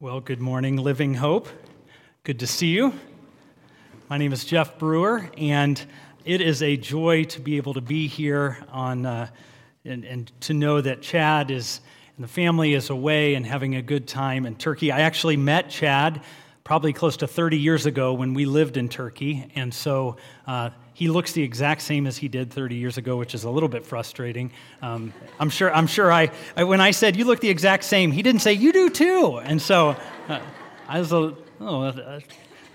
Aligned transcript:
Well, 0.00 0.20
good 0.20 0.40
morning, 0.40 0.76
Living 0.76 1.14
Hope. 1.14 1.48
Good 2.22 2.38
to 2.38 2.46
see 2.46 2.68
you. 2.68 2.92
My 4.08 4.16
name 4.16 4.32
is 4.32 4.44
Jeff 4.44 4.78
Brewer, 4.78 5.28
and 5.36 5.84
it 6.24 6.40
is 6.40 6.62
a 6.62 6.76
joy 6.76 7.24
to 7.24 7.40
be 7.40 7.56
able 7.56 7.74
to 7.74 7.80
be 7.80 8.06
here 8.06 8.64
on, 8.70 9.04
uh, 9.04 9.26
and, 9.84 10.04
and 10.04 10.30
to 10.42 10.54
know 10.54 10.80
that 10.80 11.02
Chad 11.02 11.50
is 11.50 11.80
and 12.14 12.22
the 12.22 12.28
family 12.28 12.74
is 12.74 12.90
away 12.90 13.34
and 13.34 13.44
having 13.44 13.74
a 13.74 13.82
good 13.82 14.06
time 14.06 14.46
in 14.46 14.54
Turkey. 14.54 14.92
I 14.92 15.00
actually 15.00 15.36
met 15.36 15.68
Chad 15.68 16.22
probably 16.62 16.92
close 16.92 17.16
to 17.16 17.26
30 17.26 17.58
years 17.58 17.84
ago 17.84 18.14
when 18.14 18.34
we 18.34 18.44
lived 18.44 18.76
in 18.76 18.88
Turkey, 18.88 19.50
and 19.56 19.74
so 19.74 20.16
uh, 20.46 20.70
he 20.98 21.06
looks 21.06 21.30
the 21.30 21.44
exact 21.44 21.82
same 21.82 22.08
as 22.08 22.16
he 22.16 22.26
did 22.26 22.52
30 22.52 22.74
years 22.74 22.98
ago, 22.98 23.16
which 23.16 23.32
is 23.32 23.44
a 23.44 23.50
little 23.50 23.68
bit 23.68 23.86
frustrating. 23.86 24.50
Um, 24.82 25.14
I'm 25.38 25.48
sure, 25.48 25.72
I'm 25.72 25.86
sure 25.86 26.10
I, 26.12 26.32
I, 26.56 26.64
when 26.64 26.80
I 26.80 26.90
said, 26.90 27.14
you 27.14 27.24
look 27.24 27.38
the 27.38 27.50
exact 27.50 27.84
same, 27.84 28.10
he 28.10 28.20
didn't 28.20 28.40
say, 28.40 28.54
you 28.54 28.72
do 28.72 28.90
too. 28.90 29.38
And 29.44 29.62
so 29.62 29.94
uh, 30.28 30.40
I 30.88 30.98
was 30.98 31.12
a, 31.12 31.36
oh, 31.60 31.82
uh, 31.82 32.18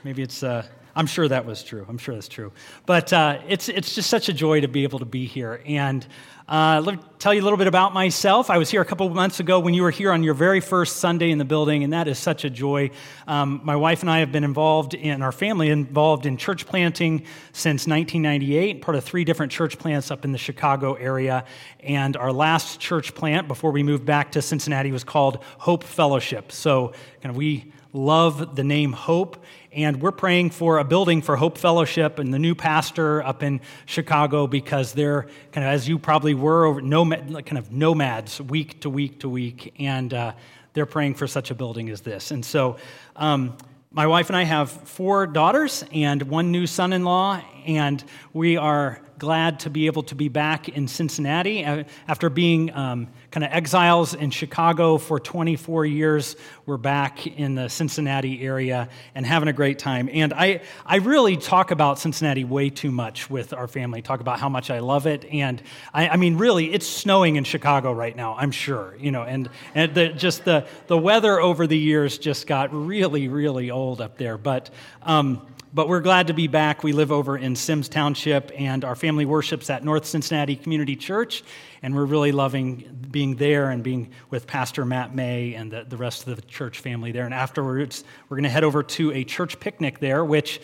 maybe 0.06 0.22
it's, 0.22 0.42
uh, 0.42 0.66
I'm 0.96 1.08
sure 1.08 1.28
that 1.28 1.46
was 1.46 1.64
true. 1.64 1.86
I'm 1.90 1.98
sure 1.98 2.14
that's 2.14 2.28
true. 2.28 2.52
But 2.86 3.12
uh, 3.12 3.40
it's, 3.48 3.68
it's 3.68 3.96
just 3.96 4.10
such 4.10 4.30
a 4.30 4.34
joy 4.34 4.62
to 4.62 4.68
be 4.68 4.84
able 4.84 5.00
to 5.00 5.06
be 5.06 5.26
here. 5.26 5.62
And 5.66 6.06
uh, 6.48 6.82
let 6.86 6.96
me 6.98 7.02
tell 7.20 7.34
you 7.34 7.42
a 7.42 7.46
little 7.46 7.58
bit 7.58 7.68
about 7.68 7.94
myself. 7.94 8.50
I 8.50 8.58
was 8.58 8.70
here 8.70 8.82
a 8.82 8.86
couple 8.86 9.08
of 9.08 9.14
months 9.14 9.40
ago 9.40 9.60
when 9.60 9.74
you 9.74 9.82
were 9.82 9.92
here 9.92 10.12
on 10.12 10.24
your 10.24 10.34
very 10.34 10.60
first 10.60 10.98
Sunday 10.98 11.32
in 11.32 11.38
the 11.38 11.46
building, 11.46 11.84
and 11.84 11.94
that 11.94 12.08
is 12.08 12.20
such 12.20 12.44
a 12.44 12.50
joy. 12.50 12.92
Um, 13.28 13.62
my 13.64 13.76
wife 13.76 14.02
and 14.02 14.12
I 14.12 14.20
have 14.20 14.32
been 14.32 14.44
involved 14.44 14.94
in, 14.94 15.22
our 15.22 15.32
family 15.32 15.70
involved 15.70 16.26
in 16.26 16.38
church 16.38 16.66
planting 16.68 17.26
since 17.54 17.88
1998, 17.88 18.82
part 18.82 18.96
of 18.96 19.04
three 19.04 19.24
different 19.24 19.52
church 19.52 19.80
plants 19.80 20.12
up 20.12 20.26
in 20.26 20.32
the 20.32 20.38
Chicago 20.38 20.94
area. 20.96 21.46
And 21.80 22.18
our 22.18 22.34
last 22.34 22.80
church 22.80 23.16
plant 23.16 23.48
before 23.48 23.72
we 23.72 23.82
moved 23.82 24.06
back 24.06 24.34
to 24.34 24.42
Cincinnati 24.42 24.92
was 24.92 25.04
called 25.04 25.44
Hope 25.58 25.84
Fellowship. 25.84 26.52
So, 26.52 26.94
kind 27.22 27.32
of, 27.32 27.38
we 27.38 27.72
love 27.94 28.56
the 28.56 28.64
name 28.64 28.92
Hope 28.92 29.38
and 29.72 30.02
we're 30.02 30.12
praying 30.12 30.52
for 30.52 30.78
a 30.78 30.84
building 30.84 31.22
for 31.22 31.36
Hope 31.36 31.58
Fellowship 31.58 32.20
and 32.20 32.32
the 32.32 32.38
new 32.38 32.54
pastor 32.54 33.24
up 33.24 33.42
in 33.42 33.60
Chicago 33.86 34.46
because 34.46 34.94
they're 34.94 35.24
kind 35.52 35.66
of, 35.66 35.74
as 35.74 35.88
you 35.88 35.98
probably 35.98 36.36
were, 36.36 36.80
nomad, 36.80 37.46
kind 37.46 37.58
of 37.58 37.72
nomads 37.72 38.40
week 38.40 38.82
to 38.82 38.90
week 38.90 39.22
to 39.22 39.30
week. 39.30 39.74
And 39.80 40.14
uh, 40.14 40.34
they're 40.74 40.86
praying 40.86 41.16
for 41.16 41.26
such 41.26 41.50
a 41.50 41.56
building 41.56 41.90
as 41.90 42.02
this. 42.02 42.30
And 42.30 42.46
so, 42.46 42.78
um, 43.16 43.58
my 43.92 44.08
wife 44.08 44.30
and 44.30 44.38
I 44.38 44.44
have 44.44 44.72
four 44.72 45.28
daughters 45.28 45.84
and 45.92 46.24
one 46.24 46.52
new 46.52 46.66
son 46.66 46.94
in 46.94 47.04
law, 47.04 47.40
and 47.66 48.04
we 48.34 48.58
are 48.58 49.02
glad 49.24 49.62
to 49.62 49.70
be 49.70 49.86
able 49.86 50.04
to 50.04 50.16
be 50.16 50.28
back 50.28 50.68
in 50.68 50.86
Cincinnati. 50.86 51.64
Uh, 51.64 51.84
after 52.10 52.30
being 52.30 52.74
um, 52.74 53.08
kind 53.32 53.46
of 53.46 53.52
exiles 53.54 54.14
in 54.14 54.30
Chicago 54.32 54.98
for 54.98 55.18
24 55.18 55.86
years, 55.86 56.36
we're 56.66 56.76
back 56.76 57.26
in 57.26 57.56
the 57.56 57.70
Cincinnati 57.70 58.44
area 58.44 58.90
and 59.16 59.26
having 59.26 59.48
a 59.48 59.54
great 59.54 59.80
time. 59.80 60.10
And 60.12 60.34
I, 60.34 60.62
I 60.86 60.98
really 60.98 61.38
talk 61.38 61.72
about 61.72 62.00
Cincinnati 62.00 62.44
way 62.44 62.70
too 62.70 62.92
much 62.92 63.30
with 63.30 63.54
our 63.54 63.68
family, 63.68 64.02
talk 64.02 64.20
about 64.20 64.40
how 64.40 64.50
much 64.50 64.70
I 64.70 64.80
love 64.80 65.08
it. 65.08 65.24
And 65.32 65.62
I, 65.94 66.10
I 66.10 66.18
mean, 66.18 66.38
really, 66.38 66.74
it's 66.74 66.86
snowing 66.86 67.38
in 67.38 67.46
Chicago 67.46 67.94
right 67.94 68.16
now, 68.16 68.36
I'm 68.36 68.52
sure, 68.52 68.96
you 69.00 69.12
know, 69.12 69.24
and, 69.24 69.50
and 69.74 69.96
the, 69.96 70.10
just 70.10 70.44
the, 70.44 70.66
the 70.88 70.98
weather 70.98 71.40
over 71.40 71.66
the 71.66 71.78
years 71.78 72.18
just 72.18 72.46
got 72.46 72.74
really, 72.74 73.30
really 73.30 73.72
old 73.72 74.02
up 74.02 74.18
there. 74.18 74.38
But, 74.38 74.70
um, 75.04 75.48
but 75.74 75.88
we're 75.88 76.02
glad 76.02 76.28
to 76.28 76.34
be 76.34 76.46
back. 76.46 76.84
We 76.84 76.94
live 76.94 77.12
over 77.12 77.36
in 77.36 77.56
Symmes 77.56 77.90
Township, 77.90 78.52
and 78.56 78.86
our 78.86 78.96
family 78.96 79.26
worships 79.26 79.72
at 79.72 79.84
North 79.84 80.06
Cincinnati 80.06 80.56
Community 80.56 80.96
Church. 80.96 81.44
And 81.82 81.96
we're 81.96 82.06
really 82.06 82.32
loving 82.32 83.08
being 83.10 83.38
there 83.38 83.72
and 83.72 83.82
being 83.82 84.12
with 84.30 84.46
Pastor 84.46 84.86
Matt 84.86 85.16
May 85.16 85.56
and 85.56 85.72
the, 85.72 85.84
the 85.84 85.98
rest 85.98 86.28
of 86.28 86.36
the 86.36 86.42
church 86.44 86.80
family 86.80 87.12
there. 87.12 87.26
And 87.26 87.34
afterwards, 87.34 88.04
we're 88.30 88.38
going 88.38 88.44
to 88.44 88.52
head 88.52 88.64
over 88.64 88.84
to 88.84 89.12
a 89.14 89.24
church 89.24 89.60
picnic 89.60 89.98
there, 89.98 90.24
which 90.24 90.62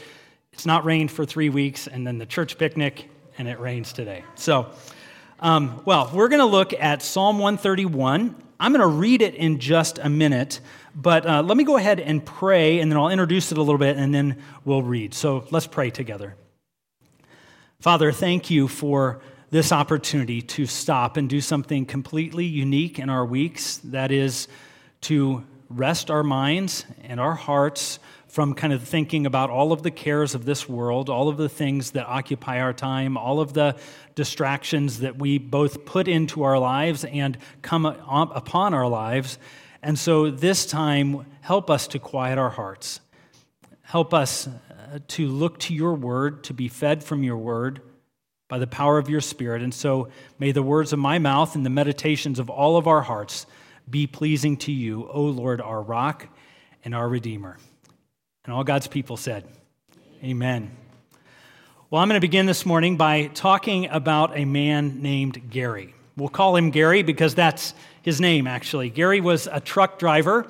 it's 0.54 0.68
not 0.68 0.86
rained 0.86 1.10
for 1.10 1.26
three 1.26 1.50
weeks, 1.50 1.88
and 1.88 2.06
then 2.06 2.20
the 2.20 2.28
church 2.28 2.60
picnic, 2.60 3.10
and 3.40 3.48
it 3.48 3.60
rains 3.60 3.92
today. 3.94 4.24
So, 4.36 4.72
um, 5.40 5.82
well, 5.86 6.12
we're 6.14 6.28
going 6.28 6.40
to 6.40 6.46
look 6.46 6.72
at 6.74 7.02
Psalm 7.02 7.40
131. 7.40 8.36
I'm 8.60 8.74
going 8.74 8.82
to 8.82 8.88
read 8.88 9.22
it 9.22 9.36
in 9.36 9.60
just 9.60 10.00
a 10.00 10.10
minute. 10.10 10.60
But 10.96 11.26
uh, 11.26 11.42
let 11.44 11.56
me 11.56 11.64
go 11.64 11.78
ahead 11.78 12.00
and 12.00 12.26
pray, 12.26 12.80
and 12.80 12.92
then 12.92 12.98
I'll 12.98 13.10
introduce 13.10 13.52
it 13.52 13.58
a 13.58 13.62
little 13.62 13.78
bit, 13.78 13.98
and 13.98 14.14
then 14.14 14.38
we'll 14.66 14.84
read. 14.84 15.14
So 15.14 15.46
let's 15.52 15.68
pray 15.68 15.90
together. 15.92 16.36
Father, 17.80 18.12
thank 18.12 18.50
you 18.50 18.68
for 18.68 19.22
this 19.52 19.72
opportunity 19.72 20.42
to 20.42 20.66
stop 20.66 21.16
and 21.16 21.30
do 21.30 21.42
something 21.42 21.86
completely 21.86 22.46
unique 22.46 23.00
in 23.00 23.10
our 23.10 23.26
weeks. 23.26 23.78
That 23.78 24.12
is 24.12 24.48
to 25.02 25.46
rest 25.70 26.12
our 26.12 26.24
minds 26.24 26.86
and 27.04 27.20
our 27.20 27.36
hearts 27.36 28.00
from 28.30 28.54
kind 28.54 28.72
of 28.72 28.84
thinking 28.84 29.26
about 29.26 29.50
all 29.50 29.74
of 29.74 29.84
the 29.84 29.92
cares 29.92 30.34
of 30.34 30.46
this 30.46 30.70
world, 30.70 31.10
all 31.10 31.28
of 31.28 31.36
the 31.36 31.50
things 31.50 31.92
that 31.92 32.06
occupy 32.06 32.60
our 32.62 32.74
time, 32.74 33.18
all 33.18 33.42
of 33.42 33.54
the 33.54 33.76
distractions 34.16 35.00
that 35.00 35.18
we 35.18 35.38
both 35.38 35.84
put 35.84 36.08
into 36.08 36.44
our 36.44 36.58
lives 36.58 37.04
and 37.04 37.38
come 37.62 37.86
upon 37.86 38.74
our 38.74 38.88
lives 38.88 39.38
and 39.82 39.98
so 39.98 40.30
this 40.30 40.66
time, 40.66 41.26
help 41.42 41.70
us 41.70 41.88
to 41.88 42.00
quiet 42.00 42.38
our 42.38 42.50
hearts. 42.50 43.00
Help 43.82 44.14
us 44.14 44.48
uh, 44.48 45.00
to 45.08 45.28
look 45.28 45.60
to 45.60 45.74
your 45.74 45.94
word, 45.94 46.44
to 46.46 46.54
be 46.54 46.68
fed 46.68 47.04
from 47.04 47.24
your 47.24 47.38
word 47.38 47.82
by 48.50 48.60
the 48.60 48.68
power 48.68 48.98
of 48.98 49.10
your 49.10 49.22
spirit. 49.22 49.62
And 49.62 49.74
so 49.74 50.10
may 50.38 50.52
the 50.52 50.64
words 50.64 50.92
of 50.92 51.00
my 51.00 51.18
mouth 51.18 51.56
and 51.56 51.66
the 51.66 51.70
meditations 51.70 52.40
of 52.40 52.50
all 52.50 52.78
of 52.78 52.88
our 52.88 53.02
hearts 53.02 53.46
be 53.90 54.06
pleasing 54.06 54.58
to 54.58 54.72
you, 54.72 55.08
O 55.10 55.22
Lord, 55.22 55.62
our 55.62 55.82
rock 55.82 56.28
and 56.84 56.94
our 56.94 57.08
redeemer. 57.08 57.58
And 58.46 58.54
all 58.54 58.64
God's 58.64 58.88
people 58.88 59.18
said, 59.18 59.46
Amen. 60.24 60.76
Well, 61.90 62.02
I'm 62.02 62.08
going 62.08 62.20
to 62.20 62.22
begin 62.22 62.46
this 62.46 62.66
morning 62.66 62.98
by 62.98 63.28
talking 63.34 63.88
about 63.90 64.38
a 64.38 64.46
man 64.46 65.02
named 65.02 65.50
Gary. 65.50 65.96
We'll 66.16 66.30
call 66.30 66.56
him 66.56 66.70
Gary 66.70 67.04
because 67.04 67.36
that's 67.36 67.74
his 68.02 68.22
name, 68.22 68.48
actually. 68.48 68.90
Gary 68.90 69.22
was 69.22 69.48
a 69.52 69.60
truck 69.60 69.98
driver 70.00 70.48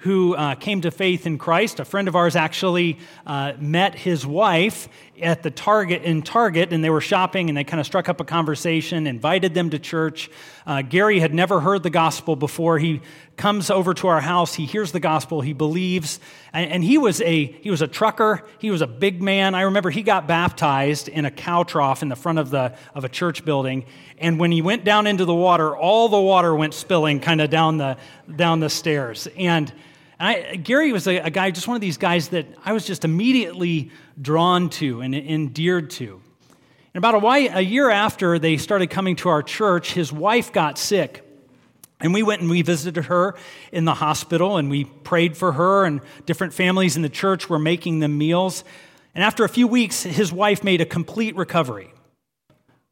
who 0.00 0.34
uh, 0.34 0.54
came 0.54 0.80
to 0.80 0.90
faith 0.90 1.26
in 1.26 1.36
Christ. 1.36 1.78
A 1.78 1.84
friend 1.84 2.08
of 2.08 2.16
ours 2.16 2.34
actually 2.34 2.98
uh, 3.26 3.52
met 3.58 3.94
his 3.94 4.26
wife 4.26 4.88
at 5.20 5.42
the 5.42 5.50
Target 5.50 6.02
in 6.04 6.22
Target, 6.22 6.72
and 6.72 6.82
they 6.82 6.88
were 6.88 7.02
shopping, 7.02 7.50
and 7.50 7.56
they 7.56 7.64
kind 7.64 7.80
of 7.80 7.84
struck 7.84 8.08
up 8.08 8.18
a 8.18 8.24
conversation, 8.24 9.06
invited 9.06 9.52
them 9.52 9.68
to 9.70 9.78
church. 9.78 10.30
Uh, 10.66 10.80
Gary 10.80 11.20
had 11.20 11.34
never 11.34 11.60
heard 11.60 11.82
the 11.82 11.90
gospel 11.90 12.34
before. 12.34 12.78
He 12.78 13.02
comes 13.36 13.70
over 13.70 13.92
to 13.92 14.08
our 14.08 14.22
house. 14.22 14.54
He 14.54 14.64
hears 14.64 14.92
the 14.92 15.00
gospel. 15.00 15.42
He 15.42 15.52
believes, 15.52 16.18
and, 16.54 16.72
and 16.72 16.84
he 16.84 16.96
was 16.96 17.20
a 17.20 17.44
he 17.44 17.70
was 17.70 17.82
a 17.82 17.86
trucker. 17.86 18.42
He 18.58 18.70
was 18.70 18.80
a 18.80 18.86
big 18.86 19.20
man. 19.20 19.54
I 19.54 19.62
remember 19.62 19.90
he 19.90 20.02
got 20.02 20.26
baptized 20.26 21.08
in 21.08 21.26
a 21.26 21.30
cow 21.30 21.62
trough 21.62 22.02
in 22.02 22.08
the 22.08 22.16
front 22.16 22.38
of 22.38 22.48
the 22.48 22.74
of 22.94 23.04
a 23.04 23.08
church 23.10 23.44
building, 23.44 23.84
and 24.16 24.40
when 24.40 24.50
he 24.50 24.62
went 24.62 24.84
down 24.84 25.06
into 25.06 25.26
the 25.26 25.34
water, 25.34 25.76
all 25.76 26.08
the 26.08 26.20
water 26.20 26.54
went 26.54 26.72
spilling 26.72 27.20
kind 27.20 27.42
of 27.42 27.50
down 27.50 27.76
the 27.76 27.98
down 28.34 28.60
the 28.60 28.70
stairs, 28.70 29.28
and 29.36 29.70
I, 30.20 30.56
Gary 30.56 30.92
was 30.92 31.06
a, 31.06 31.16
a, 31.16 31.30
guy, 31.30 31.50
just 31.50 31.66
one 31.66 31.76
of 31.76 31.80
these 31.80 31.96
guys 31.96 32.28
that 32.28 32.46
I 32.62 32.74
was 32.74 32.86
just 32.86 33.06
immediately 33.06 33.90
drawn 34.20 34.68
to 34.70 35.00
and 35.00 35.14
endeared 35.14 35.88
to. 35.92 36.20
And 36.92 37.04
about 37.04 37.14
a, 37.14 37.56
a 37.56 37.60
year 37.60 37.88
after 37.88 38.38
they 38.38 38.58
started 38.58 38.90
coming 38.90 39.16
to 39.16 39.30
our 39.30 39.42
church, 39.42 39.94
his 39.94 40.12
wife 40.12 40.52
got 40.52 40.76
sick. 40.76 41.26
And 42.00 42.12
we 42.12 42.22
went 42.22 42.42
and 42.42 42.50
we 42.50 42.60
visited 42.60 43.06
her 43.06 43.34
in 43.72 43.86
the 43.86 43.94
hospital 43.94 44.58
and 44.58 44.68
we 44.68 44.84
prayed 44.84 45.38
for 45.38 45.52
her, 45.52 45.86
and 45.86 46.02
different 46.26 46.52
families 46.52 46.96
in 46.96 47.02
the 47.02 47.08
church 47.08 47.48
were 47.48 47.58
making 47.58 48.00
them 48.00 48.18
meals. 48.18 48.62
And 49.14 49.24
after 49.24 49.44
a 49.44 49.48
few 49.48 49.66
weeks, 49.66 50.02
his 50.02 50.32
wife 50.32 50.62
made 50.62 50.82
a 50.82 50.86
complete 50.86 51.34
recovery. 51.34 51.92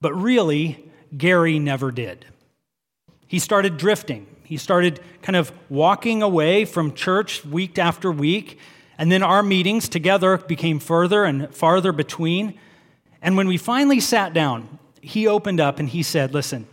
But 0.00 0.14
really, 0.14 0.90
Gary 1.16 1.58
never 1.58 1.90
did. 1.90 2.24
He 3.26 3.38
started 3.38 3.76
drifting. 3.76 4.26
He 4.48 4.56
started 4.56 4.98
kind 5.20 5.36
of 5.36 5.52
walking 5.68 6.22
away 6.22 6.64
from 6.64 6.94
church 6.94 7.44
week 7.44 7.78
after 7.78 8.10
week. 8.10 8.58
And 8.96 9.12
then 9.12 9.22
our 9.22 9.42
meetings 9.42 9.90
together 9.90 10.38
became 10.38 10.78
further 10.78 11.24
and 11.24 11.54
farther 11.54 11.92
between. 11.92 12.58
And 13.20 13.36
when 13.36 13.46
we 13.46 13.58
finally 13.58 14.00
sat 14.00 14.32
down, 14.32 14.78
he 15.02 15.26
opened 15.26 15.60
up 15.60 15.78
and 15.78 15.86
he 15.86 16.02
said, 16.02 16.32
Listen, 16.32 16.66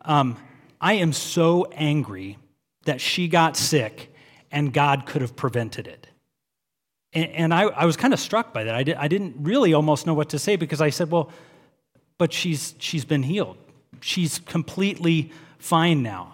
um, 0.00 0.36
I 0.80 0.94
am 0.94 1.12
so 1.12 1.66
angry 1.66 2.36
that 2.84 3.00
she 3.00 3.28
got 3.28 3.56
sick 3.56 4.12
and 4.50 4.72
God 4.72 5.06
could 5.06 5.22
have 5.22 5.36
prevented 5.36 5.86
it. 5.86 6.08
And, 7.12 7.30
and 7.30 7.54
I, 7.54 7.62
I, 7.66 7.84
was 7.84 7.96
kind 7.96 8.12
of 8.12 8.18
struck 8.18 8.52
by 8.52 8.64
that. 8.64 8.74
I, 8.74 8.82
did, 8.82 8.96
I 8.96 9.06
didn't 9.06 9.36
really 9.38 9.72
almost 9.72 10.04
know 10.04 10.14
what 10.14 10.30
to 10.30 10.38
say 10.40 10.56
because 10.56 10.80
I 10.80 10.90
said, 10.90 11.12
Well, 11.12 11.30
but 12.18 12.32
she's, 12.32 12.74
she's 12.80 13.04
been 13.04 13.22
healed. 13.22 13.56
She's 14.00 14.40
completely 14.40 15.30
fine 15.58 16.02
now. 16.02 16.33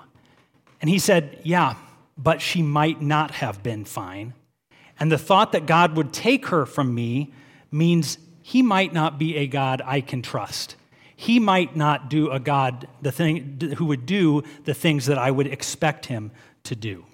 And 0.80 0.88
he 0.88 0.98
said, 0.98 1.40
Yeah, 1.44 1.74
but 2.16 2.40
she 2.40 2.62
might 2.62 3.00
not 3.00 3.32
have 3.32 3.62
been 3.62 3.84
fine. 3.84 4.34
And 4.98 5.10
the 5.10 5.18
thought 5.18 5.52
that 5.52 5.66
God 5.66 5.96
would 5.96 6.12
take 6.12 6.46
her 6.46 6.66
from 6.66 6.94
me 6.94 7.32
means 7.70 8.18
he 8.42 8.62
might 8.62 8.92
not 8.92 9.18
be 9.18 9.36
a 9.36 9.46
God 9.46 9.82
I 9.84 10.00
can 10.00 10.22
trust. 10.22 10.76
He 11.16 11.38
might 11.38 11.76
not 11.76 12.08
do 12.08 12.30
a 12.30 12.40
God 12.40 12.88
the 13.02 13.12
thing, 13.12 13.74
who 13.76 13.86
would 13.86 14.06
do 14.06 14.42
the 14.64 14.74
things 14.74 15.06
that 15.06 15.18
I 15.18 15.30
would 15.30 15.46
expect 15.46 16.06
him 16.06 16.30
to 16.64 16.74
do. 16.74 17.04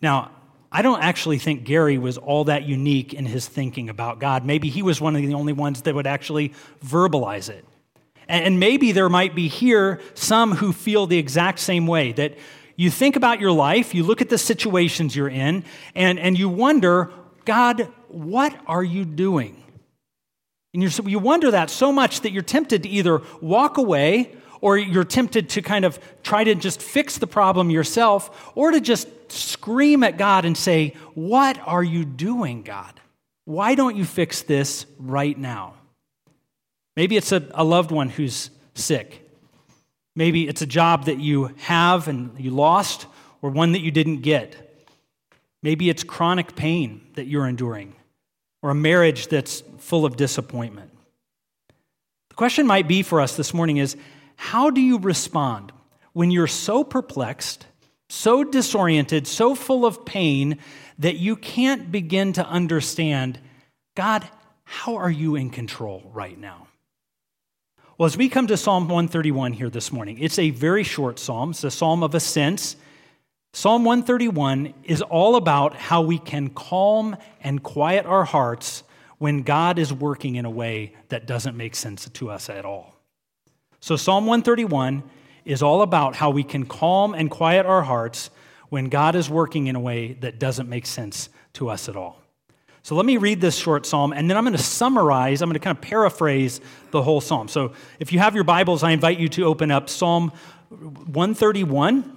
Now, 0.00 0.30
I 0.72 0.82
don't 0.82 1.02
actually 1.02 1.38
think 1.38 1.64
Gary 1.64 1.98
was 1.98 2.16
all 2.16 2.44
that 2.44 2.62
unique 2.62 3.12
in 3.12 3.26
his 3.26 3.46
thinking 3.48 3.88
about 3.88 4.20
God. 4.20 4.44
Maybe 4.44 4.68
he 4.68 4.82
was 4.82 5.00
one 5.00 5.16
of 5.16 5.22
the 5.22 5.34
only 5.34 5.52
ones 5.52 5.82
that 5.82 5.94
would 5.94 6.06
actually 6.06 6.52
verbalize 6.84 7.48
it. 7.48 7.64
And 8.30 8.60
maybe 8.60 8.92
there 8.92 9.08
might 9.08 9.34
be 9.34 9.48
here 9.48 10.00
some 10.14 10.52
who 10.52 10.72
feel 10.72 11.08
the 11.08 11.18
exact 11.18 11.58
same 11.58 11.88
way 11.88 12.12
that 12.12 12.38
you 12.76 12.88
think 12.88 13.16
about 13.16 13.40
your 13.40 13.50
life, 13.50 13.92
you 13.92 14.04
look 14.04 14.22
at 14.22 14.28
the 14.28 14.38
situations 14.38 15.16
you're 15.16 15.28
in, 15.28 15.64
and, 15.96 16.18
and 16.18 16.38
you 16.38 16.48
wonder, 16.48 17.10
God, 17.44 17.92
what 18.08 18.56
are 18.68 18.84
you 18.84 19.04
doing? 19.04 19.62
And 20.72 20.82
you 20.82 20.90
you 21.10 21.18
wonder 21.18 21.50
that 21.50 21.70
so 21.70 21.90
much 21.90 22.20
that 22.20 22.30
you're 22.30 22.42
tempted 22.42 22.84
to 22.84 22.88
either 22.88 23.20
walk 23.40 23.76
away 23.78 24.36
or 24.60 24.78
you're 24.78 25.02
tempted 25.02 25.48
to 25.50 25.62
kind 25.62 25.84
of 25.84 25.98
try 26.22 26.44
to 26.44 26.54
just 26.54 26.80
fix 26.80 27.18
the 27.18 27.26
problem 27.26 27.68
yourself 27.68 28.52
or 28.54 28.70
to 28.70 28.80
just 28.80 29.08
scream 29.32 30.04
at 30.04 30.16
God 30.16 30.44
and 30.44 30.56
say, 30.56 30.94
What 31.14 31.58
are 31.66 31.82
you 31.82 32.04
doing, 32.04 32.62
God? 32.62 33.00
Why 33.44 33.74
don't 33.74 33.96
you 33.96 34.04
fix 34.04 34.42
this 34.42 34.86
right 34.98 35.36
now? 35.36 35.74
Maybe 36.96 37.16
it's 37.16 37.32
a, 37.32 37.46
a 37.54 37.64
loved 37.64 37.90
one 37.90 38.08
who's 38.08 38.50
sick. 38.74 39.28
Maybe 40.16 40.48
it's 40.48 40.62
a 40.62 40.66
job 40.66 41.06
that 41.06 41.18
you 41.18 41.54
have 41.58 42.08
and 42.08 42.38
you 42.38 42.50
lost 42.50 43.06
or 43.42 43.50
one 43.50 43.72
that 43.72 43.80
you 43.80 43.90
didn't 43.90 44.20
get. 44.20 44.56
Maybe 45.62 45.88
it's 45.88 46.02
chronic 46.02 46.56
pain 46.56 47.02
that 47.14 47.26
you're 47.26 47.46
enduring 47.46 47.94
or 48.62 48.70
a 48.70 48.74
marriage 48.74 49.28
that's 49.28 49.62
full 49.78 50.04
of 50.04 50.16
disappointment. 50.16 50.90
The 52.30 52.34
question 52.34 52.66
might 52.66 52.88
be 52.88 53.02
for 53.02 53.20
us 53.20 53.36
this 53.36 53.54
morning 53.54 53.76
is 53.76 53.96
how 54.36 54.70
do 54.70 54.80
you 54.80 54.98
respond 54.98 55.72
when 56.12 56.30
you're 56.30 56.46
so 56.46 56.82
perplexed, 56.82 57.66
so 58.08 58.42
disoriented, 58.42 59.26
so 59.26 59.54
full 59.54 59.86
of 59.86 60.04
pain 60.04 60.58
that 60.98 61.16
you 61.16 61.36
can't 61.36 61.92
begin 61.92 62.32
to 62.34 62.46
understand 62.46 63.38
God, 63.96 64.26
how 64.64 64.96
are 64.96 65.10
you 65.10 65.36
in 65.36 65.50
control 65.50 66.10
right 66.12 66.38
now? 66.38 66.68
Well, 68.00 68.06
as 68.06 68.16
we 68.16 68.30
come 68.30 68.46
to 68.46 68.56
Psalm 68.56 68.84
131 68.84 69.52
here 69.52 69.68
this 69.68 69.92
morning, 69.92 70.16
it's 70.20 70.38
a 70.38 70.48
very 70.48 70.84
short 70.84 71.18
psalm. 71.18 71.50
It's 71.50 71.64
a 71.64 71.70
psalm 71.70 72.02
of 72.02 72.14
ascents. 72.14 72.76
Psalm 73.52 73.84
131 73.84 74.72
is 74.84 75.02
all 75.02 75.36
about 75.36 75.74
how 75.74 76.00
we 76.00 76.18
can 76.18 76.48
calm 76.48 77.14
and 77.42 77.62
quiet 77.62 78.06
our 78.06 78.24
hearts 78.24 78.84
when 79.18 79.42
God 79.42 79.78
is 79.78 79.92
working 79.92 80.36
in 80.36 80.46
a 80.46 80.50
way 80.50 80.96
that 81.10 81.26
doesn't 81.26 81.58
make 81.58 81.74
sense 81.74 82.08
to 82.08 82.30
us 82.30 82.48
at 82.48 82.64
all. 82.64 82.94
So, 83.80 83.96
Psalm 83.96 84.24
131 84.24 85.02
is 85.44 85.62
all 85.62 85.82
about 85.82 86.16
how 86.16 86.30
we 86.30 86.42
can 86.42 86.64
calm 86.64 87.12
and 87.12 87.30
quiet 87.30 87.66
our 87.66 87.82
hearts 87.82 88.30
when 88.70 88.88
God 88.88 89.14
is 89.14 89.28
working 89.28 89.66
in 89.66 89.76
a 89.76 89.80
way 89.80 90.14
that 90.20 90.38
doesn't 90.38 90.70
make 90.70 90.86
sense 90.86 91.28
to 91.52 91.68
us 91.68 91.86
at 91.86 91.96
all. 91.96 92.19
So 92.82 92.94
let 92.94 93.04
me 93.04 93.18
read 93.18 93.40
this 93.40 93.56
short 93.56 93.84
psalm, 93.84 94.12
and 94.12 94.28
then 94.30 94.36
I'm 94.36 94.44
going 94.44 94.56
to 94.56 94.62
summarize, 94.62 95.42
I'm 95.42 95.48
going 95.48 95.54
to 95.54 95.60
kind 95.60 95.76
of 95.76 95.82
paraphrase 95.82 96.60
the 96.92 97.02
whole 97.02 97.20
psalm. 97.20 97.48
So 97.48 97.72
if 97.98 98.12
you 98.12 98.18
have 98.18 98.34
your 98.34 98.44
Bibles, 98.44 98.82
I 98.82 98.92
invite 98.92 99.18
you 99.18 99.28
to 99.30 99.44
open 99.44 99.70
up 99.70 99.90
Psalm 99.90 100.32
131. 100.70 102.16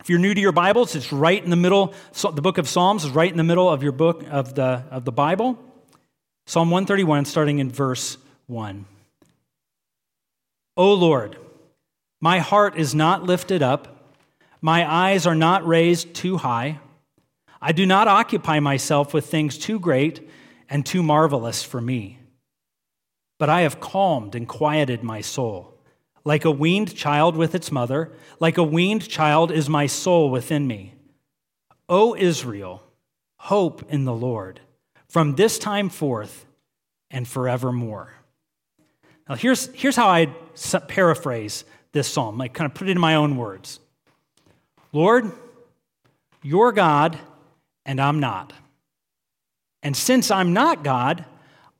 If 0.00 0.10
you're 0.10 0.18
new 0.18 0.34
to 0.34 0.40
your 0.40 0.52
Bibles, 0.52 0.94
it's 0.94 1.12
right 1.12 1.42
in 1.42 1.48
the 1.48 1.56
middle. 1.56 1.94
The 2.12 2.42
book 2.42 2.58
of 2.58 2.68
Psalms 2.68 3.04
is 3.04 3.10
right 3.10 3.30
in 3.30 3.38
the 3.38 3.44
middle 3.44 3.70
of 3.70 3.82
your 3.82 3.92
book 3.92 4.22
of 4.30 4.54
the, 4.54 4.84
of 4.90 5.06
the 5.06 5.12
Bible. 5.12 5.58
Psalm 6.46 6.70
131, 6.70 7.24
starting 7.24 7.58
in 7.58 7.70
verse 7.70 8.18
1. 8.46 8.84
O 10.76 10.92
Lord, 10.92 11.38
my 12.20 12.40
heart 12.40 12.76
is 12.76 12.94
not 12.94 13.22
lifted 13.22 13.62
up, 13.62 14.12
my 14.60 14.90
eyes 14.90 15.26
are 15.26 15.34
not 15.34 15.66
raised 15.66 16.14
too 16.14 16.36
high. 16.36 16.80
I 17.66 17.72
do 17.72 17.86
not 17.86 18.08
occupy 18.08 18.60
myself 18.60 19.14
with 19.14 19.24
things 19.24 19.56
too 19.56 19.80
great 19.80 20.28
and 20.68 20.84
too 20.84 21.02
marvelous 21.02 21.62
for 21.62 21.80
me. 21.80 22.18
But 23.38 23.48
I 23.48 23.62
have 23.62 23.80
calmed 23.80 24.34
and 24.34 24.46
quieted 24.46 25.02
my 25.02 25.22
soul. 25.22 25.74
Like 26.24 26.44
a 26.44 26.50
weaned 26.50 26.94
child 26.94 27.36
with 27.36 27.54
its 27.54 27.72
mother, 27.72 28.12
like 28.38 28.58
a 28.58 28.62
weaned 28.62 29.08
child 29.08 29.50
is 29.50 29.70
my 29.70 29.86
soul 29.86 30.28
within 30.28 30.66
me. 30.66 30.92
O 31.88 32.14
Israel, 32.14 32.82
hope 33.38 33.82
in 33.90 34.04
the 34.04 34.12
Lord 34.12 34.60
from 35.08 35.36
this 35.36 35.58
time 35.58 35.88
forth 35.88 36.44
and 37.10 37.26
forevermore. 37.26 38.12
Now, 39.26 39.36
here's, 39.36 39.72
here's 39.72 39.96
how 39.96 40.08
I 40.08 40.26
paraphrase 40.88 41.64
this 41.92 42.08
psalm, 42.08 42.42
I 42.42 42.48
kind 42.48 42.70
of 42.70 42.74
put 42.74 42.88
it 42.88 42.90
in 42.90 43.00
my 43.00 43.14
own 43.14 43.38
words 43.38 43.80
Lord, 44.92 45.32
your 46.42 46.70
God 46.70 47.18
and 47.84 48.00
I'm 48.00 48.20
not. 48.20 48.52
And 49.82 49.96
since 49.96 50.30
I'm 50.30 50.52
not 50.52 50.82
God, 50.82 51.24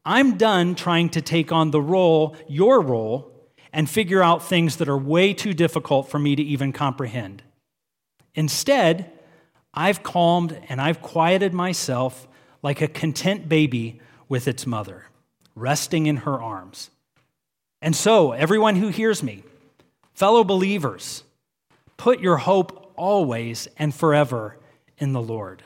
I'm 0.04 0.36
done 0.36 0.74
trying 0.74 1.08
to 1.10 1.22
take 1.22 1.50
on 1.50 1.70
the 1.70 1.80
role, 1.80 2.36
your 2.46 2.80
role, 2.80 3.32
and 3.72 3.88
figure 3.88 4.22
out 4.22 4.42
things 4.42 4.76
that 4.76 4.88
are 4.88 4.98
way 4.98 5.32
too 5.32 5.54
difficult 5.54 6.08
for 6.08 6.18
me 6.18 6.36
to 6.36 6.42
even 6.42 6.72
comprehend. 6.72 7.42
Instead, 8.34 9.10
I've 9.72 10.02
calmed 10.02 10.58
and 10.68 10.80
I've 10.80 11.00
quieted 11.00 11.52
myself 11.52 12.28
like 12.62 12.80
a 12.80 12.88
content 12.88 13.48
baby 13.48 14.00
with 14.28 14.46
its 14.46 14.66
mother, 14.66 15.06
resting 15.54 16.06
in 16.06 16.18
her 16.18 16.40
arms. 16.40 16.90
And 17.82 17.96
so, 17.96 18.32
everyone 18.32 18.76
who 18.76 18.88
hears 18.88 19.22
me, 19.22 19.42
fellow 20.14 20.44
believers, 20.44 21.22
put 21.96 22.20
your 22.20 22.38
hope 22.38 22.92
always 22.96 23.68
and 23.76 23.94
forever 23.94 24.56
in 24.98 25.12
the 25.12 25.22
Lord. 25.22 25.62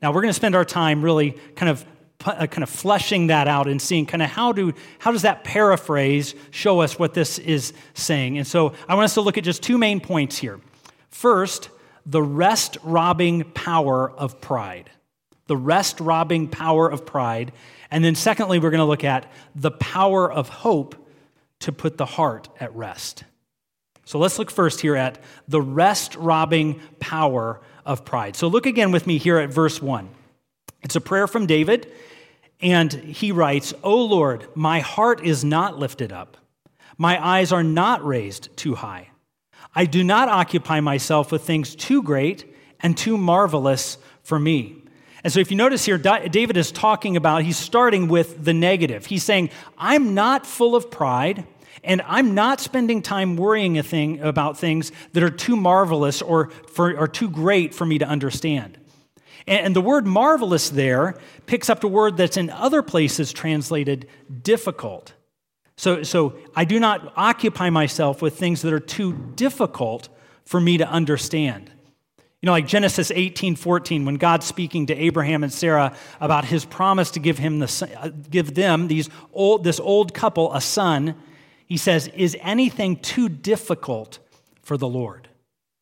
Now 0.00 0.12
we're 0.12 0.22
going 0.22 0.30
to 0.30 0.34
spend 0.34 0.54
our 0.54 0.64
time 0.64 1.02
really 1.02 1.32
kind 1.56 1.70
of 1.70 1.84
uh, 2.24 2.46
kind 2.46 2.62
of 2.62 2.68
fleshing 2.68 3.28
that 3.28 3.46
out 3.46 3.68
and 3.68 3.80
seeing 3.80 4.04
kind 4.04 4.22
of 4.22 4.28
how 4.28 4.52
do 4.52 4.72
how 4.98 5.12
does 5.12 5.22
that 5.22 5.44
paraphrase 5.44 6.34
show 6.50 6.80
us 6.80 6.98
what 6.98 7.14
this 7.14 7.38
is 7.38 7.72
saying. 7.94 8.38
And 8.38 8.46
so 8.46 8.74
I 8.88 8.94
want 8.94 9.04
us 9.04 9.14
to 9.14 9.20
look 9.20 9.38
at 9.38 9.44
just 9.44 9.62
two 9.62 9.78
main 9.78 10.00
points 10.00 10.36
here. 10.36 10.60
First, 11.10 11.70
the 12.04 12.22
rest 12.22 12.78
robbing 12.82 13.44
power 13.52 14.10
of 14.10 14.40
pride. 14.40 14.90
The 15.46 15.56
rest 15.56 16.00
robbing 16.00 16.48
power 16.48 16.88
of 16.88 17.06
pride. 17.06 17.52
And 17.90 18.04
then 18.04 18.14
secondly, 18.14 18.58
we're 18.58 18.70
going 18.70 18.78
to 18.78 18.84
look 18.84 19.04
at 19.04 19.30
the 19.54 19.70
power 19.70 20.30
of 20.30 20.48
hope 20.48 20.94
to 21.60 21.72
put 21.72 21.96
the 21.96 22.06
heart 22.06 22.48
at 22.60 22.74
rest. 22.74 23.24
So 24.04 24.18
let's 24.18 24.38
look 24.38 24.50
first 24.50 24.80
here 24.80 24.96
at 24.96 25.18
the 25.48 25.60
rest 25.60 26.16
robbing 26.16 26.80
power 26.98 27.60
of 27.88 28.04
pride. 28.04 28.36
So 28.36 28.46
look 28.46 28.66
again 28.66 28.92
with 28.92 29.06
me 29.06 29.16
here 29.16 29.38
at 29.38 29.50
verse 29.50 29.80
1. 29.80 30.10
It's 30.82 30.94
a 30.94 31.00
prayer 31.00 31.26
from 31.26 31.46
David, 31.46 31.90
and 32.60 32.92
he 32.92 33.32
writes, 33.32 33.72
O 33.82 34.04
Lord, 34.04 34.46
my 34.54 34.80
heart 34.80 35.24
is 35.24 35.42
not 35.42 35.78
lifted 35.78 36.12
up, 36.12 36.36
my 36.98 37.24
eyes 37.24 37.50
are 37.50 37.64
not 37.64 38.04
raised 38.04 38.54
too 38.56 38.74
high. 38.74 39.08
I 39.74 39.86
do 39.86 40.04
not 40.04 40.28
occupy 40.28 40.80
myself 40.80 41.32
with 41.32 41.42
things 41.42 41.74
too 41.74 42.02
great 42.02 42.54
and 42.80 42.96
too 42.96 43.16
marvelous 43.16 43.98
for 44.22 44.38
me. 44.38 44.82
And 45.24 45.32
so, 45.32 45.40
if 45.40 45.50
you 45.50 45.56
notice 45.56 45.84
here, 45.84 45.98
David 45.98 46.56
is 46.56 46.70
talking 46.70 47.16
about, 47.16 47.42
he's 47.42 47.56
starting 47.56 48.08
with 48.08 48.44
the 48.44 48.54
negative. 48.54 49.06
He's 49.06 49.24
saying, 49.24 49.50
I'm 49.76 50.14
not 50.14 50.46
full 50.46 50.76
of 50.76 50.90
pride. 50.90 51.44
And 51.84 52.02
I'm 52.06 52.34
not 52.34 52.60
spending 52.60 53.02
time 53.02 53.36
worrying 53.36 53.78
a 53.78 53.82
thing 53.82 54.20
about 54.20 54.58
things 54.58 54.92
that 55.12 55.22
are 55.22 55.30
too 55.30 55.56
marvelous 55.56 56.22
or, 56.22 56.50
for, 56.68 56.96
or 56.96 57.08
too 57.08 57.30
great 57.30 57.74
for 57.74 57.86
me 57.86 57.98
to 57.98 58.06
understand. 58.06 58.78
And, 59.46 59.74
the 59.74 59.80
word 59.80 60.06
marvelous 60.06 60.68
there 60.68 61.16
picks 61.46 61.70
up 61.70 61.82
a 61.82 61.88
word 61.88 62.16
that's 62.16 62.36
in 62.36 62.50
other 62.50 62.82
places 62.82 63.32
translated 63.32 64.06
difficult. 64.42 65.14
So, 65.76 66.02
so 66.02 66.36
I 66.54 66.64
do 66.64 66.78
not 66.78 67.12
occupy 67.16 67.70
myself 67.70 68.20
with 68.20 68.36
things 68.36 68.62
that 68.62 68.72
are 68.72 68.80
too 68.80 69.32
difficult 69.36 70.08
for 70.44 70.60
me 70.60 70.78
to 70.78 70.88
understand. 70.88 71.70
You 72.42 72.46
know, 72.46 72.52
like 72.52 72.66
Genesis 72.66 73.10
18, 73.10 73.56
14, 73.56 74.04
when 74.04 74.14
God's 74.14 74.46
speaking 74.46 74.86
to 74.86 74.94
Abraham 74.94 75.42
and 75.42 75.52
Sarah 75.52 75.96
about 76.20 76.44
his 76.44 76.64
promise 76.64 77.10
to 77.12 77.20
give, 77.20 77.38
him 77.38 77.58
the, 77.58 77.98
uh, 78.00 78.10
give 78.30 78.54
them, 78.54 78.88
these 78.88 79.08
old, 79.32 79.64
this 79.64 79.80
old 79.80 80.14
couple, 80.14 80.54
a 80.54 80.60
son, 80.60 81.16
he 81.68 81.76
says, 81.76 82.08
Is 82.08 82.36
anything 82.40 82.96
too 82.96 83.28
difficult 83.28 84.18
for 84.62 84.76
the 84.76 84.88
Lord? 84.88 85.28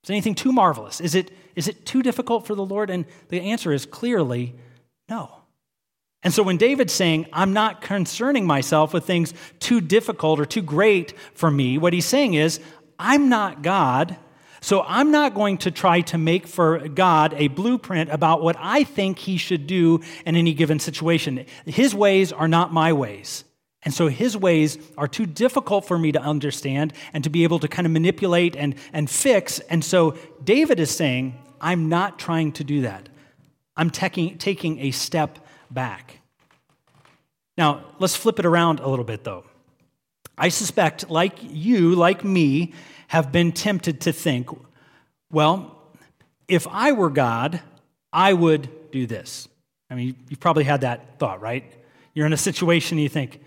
Is 0.04 0.10
anything 0.10 0.34
too 0.34 0.52
marvelous? 0.52 1.00
Is 1.00 1.14
it, 1.14 1.30
is 1.54 1.68
it 1.68 1.86
too 1.86 2.02
difficult 2.02 2.46
for 2.46 2.54
the 2.54 2.64
Lord? 2.64 2.90
And 2.90 3.06
the 3.28 3.40
answer 3.40 3.72
is 3.72 3.86
clearly 3.86 4.54
no. 5.08 5.32
And 6.22 6.34
so 6.34 6.42
when 6.42 6.56
David's 6.56 6.92
saying, 6.92 7.26
I'm 7.32 7.52
not 7.52 7.80
concerning 7.80 8.46
myself 8.46 8.92
with 8.92 9.04
things 9.04 9.32
too 9.60 9.80
difficult 9.80 10.40
or 10.40 10.44
too 10.44 10.62
great 10.62 11.14
for 11.34 11.50
me, 11.50 11.78
what 11.78 11.92
he's 11.92 12.04
saying 12.04 12.34
is, 12.34 12.58
I'm 12.98 13.28
not 13.28 13.62
God, 13.62 14.16
so 14.60 14.82
I'm 14.82 15.12
not 15.12 15.34
going 15.34 15.58
to 15.58 15.70
try 15.70 16.00
to 16.02 16.18
make 16.18 16.48
for 16.48 16.88
God 16.88 17.34
a 17.36 17.46
blueprint 17.46 18.10
about 18.10 18.42
what 18.42 18.56
I 18.58 18.82
think 18.82 19.18
he 19.18 19.36
should 19.36 19.68
do 19.68 20.00
in 20.24 20.34
any 20.34 20.54
given 20.54 20.80
situation. 20.80 21.46
His 21.64 21.94
ways 21.94 22.32
are 22.32 22.48
not 22.48 22.72
my 22.72 22.92
ways. 22.92 23.44
And 23.86 23.94
so 23.94 24.08
his 24.08 24.36
ways 24.36 24.78
are 24.98 25.06
too 25.06 25.26
difficult 25.26 25.86
for 25.86 25.96
me 25.96 26.10
to 26.10 26.20
understand 26.20 26.92
and 27.12 27.22
to 27.22 27.30
be 27.30 27.44
able 27.44 27.60
to 27.60 27.68
kind 27.68 27.86
of 27.86 27.92
manipulate 27.92 28.56
and, 28.56 28.74
and 28.92 29.08
fix. 29.08 29.60
And 29.60 29.84
so 29.84 30.16
David 30.42 30.80
is 30.80 30.90
saying, 30.90 31.38
I'm 31.60 31.88
not 31.88 32.18
trying 32.18 32.50
to 32.52 32.64
do 32.64 32.80
that. 32.80 33.08
I'm 33.76 33.90
taking, 33.90 34.38
taking 34.38 34.80
a 34.80 34.90
step 34.90 35.38
back. 35.70 36.18
Now, 37.56 37.84
let's 38.00 38.16
flip 38.16 38.40
it 38.40 38.44
around 38.44 38.80
a 38.80 38.88
little 38.88 39.04
bit, 39.04 39.22
though. 39.22 39.44
I 40.36 40.48
suspect, 40.48 41.08
like 41.08 41.38
you, 41.40 41.94
like 41.94 42.24
me, 42.24 42.74
have 43.06 43.30
been 43.30 43.52
tempted 43.52 44.00
to 44.00 44.12
think, 44.12 44.48
well, 45.30 45.80
if 46.48 46.66
I 46.66 46.90
were 46.90 47.08
God, 47.08 47.60
I 48.12 48.32
would 48.32 48.90
do 48.90 49.06
this. 49.06 49.46
I 49.88 49.94
mean, 49.94 50.16
you've 50.28 50.40
probably 50.40 50.64
had 50.64 50.80
that 50.80 51.20
thought, 51.20 51.40
right? 51.40 51.72
You're 52.14 52.26
in 52.26 52.32
a 52.32 52.36
situation 52.36 52.98
you 52.98 53.08
think, 53.08 53.42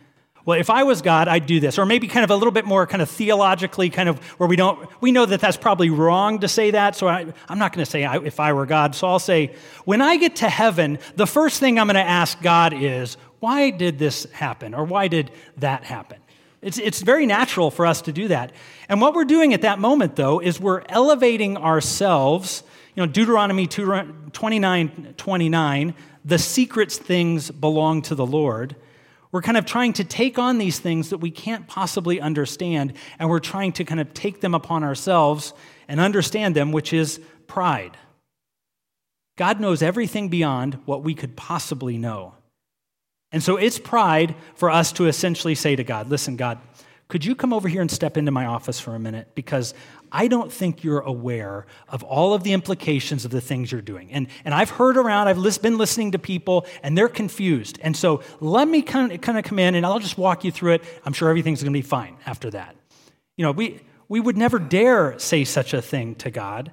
well, 0.50 0.60
if 0.60 0.72
I 0.72 0.82
was 0.82 1.04
God, 1.04 1.28
I'd 1.28 1.46
do 1.46 1.60
this. 1.60 1.78
Or 1.78 1.86
maybe 1.86 2.08
kind 2.08 2.24
of 2.24 2.32
a 2.32 2.36
little 2.36 2.52
bit 2.52 2.66
more 2.66 2.88
kind 2.88 3.04
of 3.04 3.10
theologically, 3.10 3.92
kind 3.92 4.10
of 4.10 4.18
where 4.40 4.50
we 4.50 4.56
don't, 4.56 4.90
we 5.00 5.12
know 5.12 5.24
that 5.28 5.40
that's 5.40 5.58
probably 5.58 5.92
wrong 5.92 6.40
to 6.40 6.48
say 6.48 6.72
that. 6.72 6.96
So 6.96 7.08
I, 7.08 7.28
am 7.48 7.60
not 7.60 7.72
going 7.72 7.86
to 7.86 7.92
say 7.92 8.04
I, 8.04 8.18
if 8.18 8.40
I 8.40 8.54
were 8.54 8.66
God. 8.66 8.96
So 8.96 9.08
I'll 9.08 9.20
say, 9.20 9.54
when 9.86 10.02
I 10.02 10.18
get 10.18 10.38
to 10.38 10.50
heaven, 10.50 10.98
the 11.16 11.28
first 11.28 11.60
thing 11.60 11.78
I'm 11.78 11.86
going 11.86 11.98
to 11.98 12.02
ask 12.02 12.42
God 12.42 12.74
is, 12.74 13.16
why 13.40 13.70
did 13.70 14.00
this 14.00 14.26
happen? 14.32 14.74
Or 14.74 14.86
why 14.86 15.08
did 15.08 15.30
that 15.58 15.84
happen? 15.84 16.18
It's, 16.64 16.80
it's 16.80 17.04
very 17.04 17.28
natural 17.28 17.70
for 17.70 17.86
us 17.86 18.02
to 18.02 18.12
do 18.12 18.30
that. 18.30 18.52
And 18.90 19.00
what 19.02 19.14
we're 19.14 19.26
doing 19.26 19.54
at 19.54 19.62
that 19.62 19.78
moment, 19.78 20.16
though, 20.16 20.40
is 20.40 20.60
we're 20.60 20.82
elevating 20.90 21.58
ourselves. 21.58 22.64
You 22.96 23.06
know, 23.06 23.12
Deuteronomy 23.12 23.68
29 23.68 25.14
29, 25.16 25.94
the 26.26 26.40
secret 26.40 26.92
things 26.92 27.52
belong 27.52 28.02
to 28.02 28.16
the 28.16 28.26
Lord. 28.26 28.76
We're 29.32 29.42
kind 29.42 29.58
of 29.58 29.66
trying 29.66 29.94
to 29.94 30.04
take 30.04 30.40
on 30.40 30.58
these 30.58 30.80
things 30.80 31.12
that 31.12 31.20
we 31.20 31.30
can't 31.30 31.68
possibly 31.68 32.20
understand, 32.20 32.94
and 33.20 33.30
we're 33.30 33.40
trying 33.40 33.74
to 33.74 33.84
kind 33.84 34.00
of 34.00 34.14
take 34.14 34.42
them 34.42 34.56
upon 34.56 34.84
ourselves 34.84 35.54
and 35.88 36.00
understand 36.00 36.56
them, 36.56 36.72
which 36.72 36.94
is 36.94 37.20
pride. 37.48 37.96
God 39.38 39.60
knows 39.60 39.82
everything 39.82 40.30
beyond 40.30 40.80
what 40.86 41.04
we 41.04 41.14
could 41.14 41.36
possibly 41.36 41.98
know. 41.98 42.34
And 43.32 43.44
so 43.44 43.58
it's 43.58 43.78
pride 43.78 44.36
for 44.56 44.72
us 44.72 44.92
to 44.94 45.08
essentially 45.08 45.56
say 45.56 45.76
to 45.76 45.84
God, 45.84 46.10
Listen, 46.10 46.36
God, 46.36 46.60
could 47.08 47.24
you 47.24 47.36
come 47.36 47.54
over 47.54 47.68
here 47.68 47.82
and 47.82 47.90
step 47.90 48.18
into 48.18 48.32
my 48.32 48.46
office 48.46 48.80
for 48.80 48.96
a 48.96 49.00
minute? 49.00 49.30
Because 49.36 49.74
I 50.12 50.28
don't 50.28 50.52
think 50.52 50.84
you're 50.84 51.00
aware 51.00 51.66
of 51.88 52.04
all 52.04 52.34
of 52.34 52.44
the 52.44 52.54
implications 52.54 53.26
of 53.26 53.32
the 53.32 53.42
things 53.42 53.72
you're 53.72 53.82
doing. 53.82 54.12
And, 54.12 54.28
and 54.46 54.54
I've 54.54 54.70
heard 54.70 54.98
around, 54.98 55.28
I've 55.28 55.62
been 55.62 55.78
listening 55.78 56.12
to 56.12 56.20
people, 56.20 56.66
and 56.84 56.98
they're 56.98 57.10
confused. 57.10 57.80
And 57.82 57.96
so 57.96 58.22
let 58.40 58.68
me 58.68 58.82
kind 58.82 59.12
of, 59.12 59.22
kind 59.22 59.38
of 59.38 59.44
come 59.44 59.60
in 59.60 59.76
and 59.76 59.86
I'll 59.86 60.00
just 60.00 60.18
walk 60.18 60.44
you 60.44 60.52
through 60.52 60.74
it. 60.74 60.84
I'm 61.06 61.14
sure 61.14 61.30
everything's 61.30 61.62
going 61.62 61.74
to 61.74 61.78
be 61.78 61.82
fine 61.82 62.18
after 62.26 62.50
that. 62.52 62.76
You 63.36 63.44
know, 63.44 63.52
we, 63.52 63.82
we 64.08 64.20
would 64.20 64.38
never 64.38 64.60
dare 64.60 65.18
say 65.20 65.44
such 65.44 65.74
a 65.74 65.82
thing 65.82 66.16
to 66.16 66.32
God. 66.32 66.72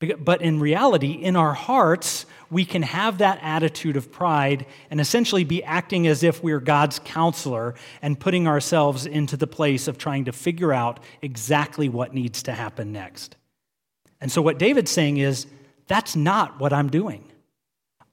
But 0.00 0.40
in 0.40 0.60
reality, 0.60 1.12
in 1.12 1.36
our 1.36 1.52
hearts, 1.52 2.24
we 2.50 2.64
can 2.64 2.82
have 2.82 3.18
that 3.18 3.38
attitude 3.42 3.96
of 3.96 4.10
pride 4.10 4.64
and 4.90 4.98
essentially 4.98 5.44
be 5.44 5.62
acting 5.62 6.06
as 6.06 6.22
if 6.22 6.42
we're 6.42 6.58
God's 6.58 6.98
counselor 7.00 7.74
and 8.00 8.18
putting 8.18 8.48
ourselves 8.48 9.04
into 9.04 9.36
the 9.36 9.46
place 9.46 9.88
of 9.88 9.98
trying 9.98 10.24
to 10.24 10.32
figure 10.32 10.72
out 10.72 11.00
exactly 11.20 11.90
what 11.90 12.14
needs 12.14 12.42
to 12.44 12.52
happen 12.52 12.92
next. 12.92 13.36
And 14.22 14.32
so, 14.32 14.40
what 14.40 14.58
David's 14.58 14.90
saying 14.90 15.18
is, 15.18 15.46
that's 15.86 16.16
not 16.16 16.58
what 16.60 16.72
I'm 16.72 16.88
doing. 16.88 17.24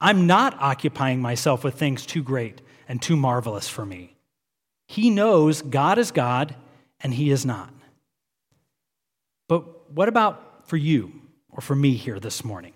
I'm 0.00 0.26
not 0.26 0.60
occupying 0.60 1.22
myself 1.22 1.64
with 1.64 1.74
things 1.74 2.04
too 2.04 2.22
great 2.22 2.60
and 2.86 3.00
too 3.00 3.16
marvelous 3.16 3.68
for 3.68 3.86
me. 3.86 4.16
He 4.86 5.10
knows 5.10 5.62
God 5.62 5.98
is 5.98 6.10
God 6.10 6.54
and 7.00 7.14
He 7.14 7.30
is 7.30 7.46
not. 7.46 7.72
But 9.48 9.90
what 9.90 10.08
about 10.08 10.68
for 10.68 10.76
you? 10.76 11.12
Or 11.58 11.60
for 11.60 11.74
me 11.74 11.94
here 11.94 12.20
this 12.20 12.44
morning? 12.44 12.72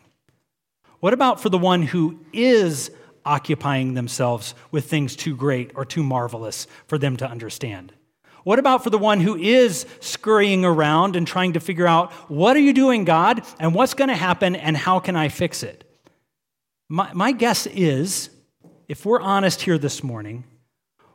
What 0.99 1.15
about 1.15 1.41
for 1.41 1.49
the 1.49 1.57
one 1.57 1.83
who 1.83 2.19
is 2.33 2.91
occupying 3.25 3.95
themselves 3.95 4.57
with 4.73 4.91
things 4.91 5.15
too 5.15 5.37
great 5.37 5.71
or 5.77 5.85
too 5.85 6.03
marvelous 6.03 6.67
for 6.89 6.99
them 6.99 7.17
to 7.19 7.31
understand? 7.31 7.93
What 8.43 8.59
about 8.59 8.83
for 8.83 8.91
the 8.91 8.99
one 8.99 9.21
who 9.21 9.37
is 9.37 9.87
scurrying 10.01 10.65
around 10.65 11.15
and 11.15 11.25
trying 11.29 11.53
to 11.53 11.61
figure 11.61 11.87
out, 11.87 12.11
what 12.29 12.57
are 12.57 12.61
you 12.61 12.73
doing, 12.73 13.05
God, 13.05 13.47
and 13.61 13.73
what's 13.73 13.95
going 13.95 14.09
to 14.09 14.17
happen, 14.17 14.57
and 14.57 14.77
how 14.77 14.99
can 14.99 15.15
I 15.15 15.29
fix 15.29 15.63
it? 15.63 15.85
My, 16.89 17.13
my 17.13 17.31
guess 17.31 17.69
is, 17.69 18.31
if 18.89 19.07
we're 19.07 19.21
honest 19.21 19.63
here 19.63 19.79
this 19.79 20.03
morning, 20.03 20.43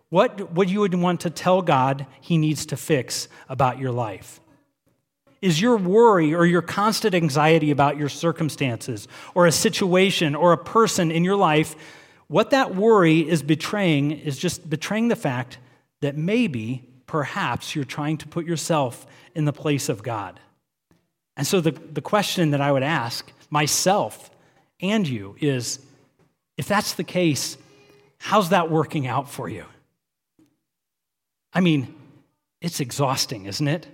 what 0.08 0.54
would 0.54 0.70
you 0.70 0.80
would 0.80 0.96
want 0.96 1.20
to 1.22 1.30
tell 1.30 1.62
God 1.62 2.08
he 2.22 2.38
needs 2.38 2.66
to 2.68 2.78
fix 2.78 3.28
about 3.50 3.78
your 3.78 3.92
life? 3.92 4.40
Is 5.42 5.62
your 5.62 5.78
worry 5.78 6.34
or 6.34 6.46
your 6.46 6.62
constant 6.62 7.14
anxiety 7.14 7.72
about 7.72 7.98
your 7.98 8.10
circumstances 8.10 9.08
or 9.36 9.46
a 9.46 9.52
situation 9.52 10.36
or 10.36 10.54
a 10.54 10.58
person 10.58 11.12
in 11.12 11.24
your 11.24 11.36
life, 11.36 11.76
what 12.28 12.50
that 12.50 12.76
worry 12.76 13.28
is 13.28 13.42
betraying 13.44 14.12
is 14.12 14.38
just 14.38 14.70
betraying 14.70 15.08
the 15.08 15.16
fact 15.16 15.60
that 16.02 16.18
maybe, 16.18 16.84
perhaps, 17.06 17.76
you're 17.76 17.86
trying 17.86 18.18
to 18.18 18.28
put 18.28 18.46
yourself 18.46 19.06
in 19.36 19.46
the 19.46 19.54
place 19.54 19.90
of 19.90 20.04
God. 20.04 20.40
And 21.36 21.46
so 21.46 21.62
the, 21.62 21.72
the 21.72 22.02
question 22.02 22.52
that 22.52 22.62
I 22.62 22.72
would 22.72 22.84
ask 22.84 23.32
myself 23.50 24.30
and 24.82 25.08
you 25.08 25.36
is 25.40 25.80
if 26.58 26.68
that's 26.68 26.94
the 26.94 27.04
case, 27.04 27.58
how's 28.18 28.50
that 28.50 28.70
working 28.70 29.08
out 29.08 29.30
for 29.30 29.48
you? 29.48 29.66
I 31.54 31.62
mean, 31.62 31.94
it's 32.62 32.80
exhausting, 32.80 33.46
isn't 33.46 33.68
it? 33.68 33.88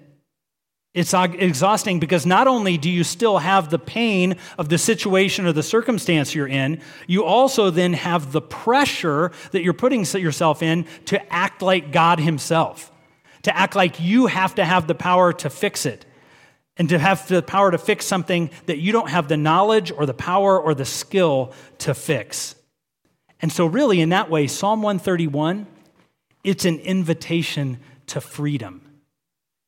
It's 0.93 1.13
exhausting 1.15 1.99
because 1.99 2.23
not 2.25 2.47
only 2.47 2.77
do 2.77 2.87
you 2.87 3.03
still 3.03 3.39
have 3.39 3.71
the 3.71 3.79
pain 3.79 4.35
of 4.59 4.69
the 4.69 4.77
situation 4.77 5.47
or 5.47 5.51
the 5.51 5.63
circumstance 5.63 6.35
you're 6.35 6.47
in, 6.47 6.81
you 7.07 7.23
also 7.23 7.71
then 7.71 7.93
have 7.93 8.31
the 8.31 8.41
pressure 8.41 9.31
that 9.51 9.63
you're 9.63 9.73
putting 9.73 10.05
yourself 10.05 10.61
in 10.61 10.85
to 11.05 11.33
act 11.33 11.63
like 11.63 11.91
God 11.91 12.19
Himself, 12.19 12.91
to 13.41 13.57
act 13.57 13.75
like 13.75 13.99
you 13.99 14.27
have 14.27 14.53
to 14.55 14.65
have 14.65 14.85
the 14.85 14.93
power 14.93 15.33
to 15.33 15.49
fix 15.49 15.87
it, 15.87 16.05
and 16.77 16.89
to 16.89 16.99
have 16.99 17.27
the 17.27 17.41
power 17.41 17.71
to 17.71 17.79
fix 17.79 18.05
something 18.05 18.51
that 18.67 18.77
you 18.77 18.91
don't 18.91 19.09
have 19.09 19.27
the 19.27 19.37
knowledge 19.37 19.91
or 19.91 20.05
the 20.05 20.13
power 20.13 20.59
or 20.59 20.75
the 20.75 20.85
skill 20.85 21.53
to 21.79 21.95
fix. 21.95 22.53
And 23.41 23.51
so, 23.51 23.65
really, 23.65 23.99
in 23.99 24.09
that 24.09 24.29
way, 24.29 24.45
Psalm 24.45 24.83
131, 24.83 25.65
it's 26.43 26.65
an 26.65 26.77
invitation 26.79 27.79
to 28.07 28.21
freedom. 28.21 28.92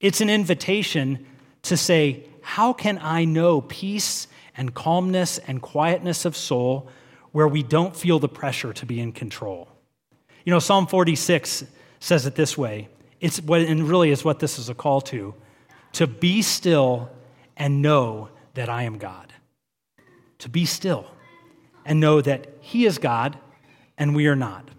It's 0.06 0.22
an 0.22 0.30
invitation 0.30 1.26
to 1.64 1.76
say, 1.76 2.26
How 2.42 2.74
can 2.74 3.00
I 3.02 3.26
know 3.26 3.62
peace 3.62 4.28
and 4.56 4.72
calmness 4.72 5.40
and 5.40 5.60
quietness 5.60 6.26
of 6.26 6.38
soul 6.38 6.88
where 7.32 7.48
we 7.48 7.64
don't 7.64 7.96
feel 7.96 8.20
the 8.20 8.30
pressure 8.30 8.72
to 8.72 8.86
be 8.86 9.00
in 9.00 9.14
control? 9.14 9.68
You 10.44 10.52
know, 10.52 10.60
Psalm 10.60 10.86
46 10.86 11.64
says 12.00 12.28
it 12.28 12.36
this 12.36 12.56
way. 12.56 12.88
It's 13.20 13.42
what, 13.42 13.62
and 13.62 13.90
really 13.90 14.12
is 14.12 14.24
what 14.24 14.38
this 14.38 14.60
is 14.60 14.70
a 14.70 14.76
call 14.76 15.02
to 15.02 15.34
to 15.94 16.06
be 16.06 16.44
still 16.44 17.10
and 17.58 17.82
know 17.82 18.30
that 18.54 18.70
I 18.70 18.84
am 18.84 19.00
God. 19.00 19.34
To 20.38 20.50
be 20.50 20.68
still 20.68 21.08
and 21.84 22.00
know 22.00 22.22
that 22.22 22.46
He 22.62 22.86
is 22.86 23.00
God 23.00 23.40
and 23.98 24.16
we 24.16 24.28
are 24.28 24.36
not. 24.36 24.70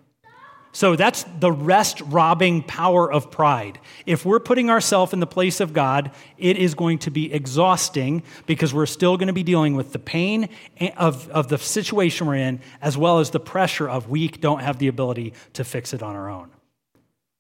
So 0.76 0.95
that's 0.95 1.25
the 1.40 1.50
rest 1.50 2.02
robbing 2.02 2.62
power 2.62 3.11
of 3.11 3.30
pride. 3.30 3.78
If 4.04 4.26
we're 4.26 4.40
putting 4.40 4.68
ourselves 4.68 5.14
in 5.14 5.21
the 5.21 5.26
place 5.26 5.61
of 5.61 5.73
God, 5.73 6.11
it 6.37 6.59
is 6.59 6.75
going 6.75 6.99
to 6.99 7.11
be 7.11 7.33
exhausting 7.33 8.23
because 8.45 8.75
we're 8.75 8.85
still 8.85 9.16
going 9.16 9.28
to 9.28 9.33
be 9.33 9.42
dealing 9.42 9.75
with 9.75 9.95
the 9.95 9.99
pain 9.99 10.50
of, 10.99 11.30
of 11.30 11.49
the 11.49 11.56
situation 11.56 12.26
we're 12.26 12.35
in, 12.35 12.61
as 12.83 12.99
well 12.99 13.21
as 13.21 13.30
the 13.30 13.40
pressure 13.40 13.88
of 13.88 14.11
we 14.11 14.28
don't 14.28 14.61
have 14.61 14.76
the 14.76 14.88
ability 14.88 15.33
to 15.54 15.64
fix 15.64 15.95
it 15.95 16.02
on 16.02 16.14
our 16.14 16.28
own. 16.28 16.50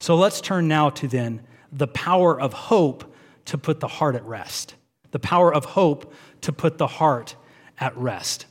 So 0.00 0.16
let's 0.16 0.40
turn 0.40 0.66
now 0.66 0.88
to 0.88 1.06
then 1.06 1.42
the 1.70 1.88
power 1.88 2.40
of 2.40 2.54
hope 2.54 3.14
to 3.44 3.58
put 3.58 3.80
the 3.80 3.88
heart 3.88 4.14
at 4.14 4.24
rest. 4.24 4.76
The 5.10 5.18
power 5.18 5.52
of 5.52 5.66
hope 5.66 6.10
to 6.40 6.54
put 6.54 6.78
the 6.78 6.86
heart 6.86 7.36
at 7.78 7.94
rest. 7.98 8.46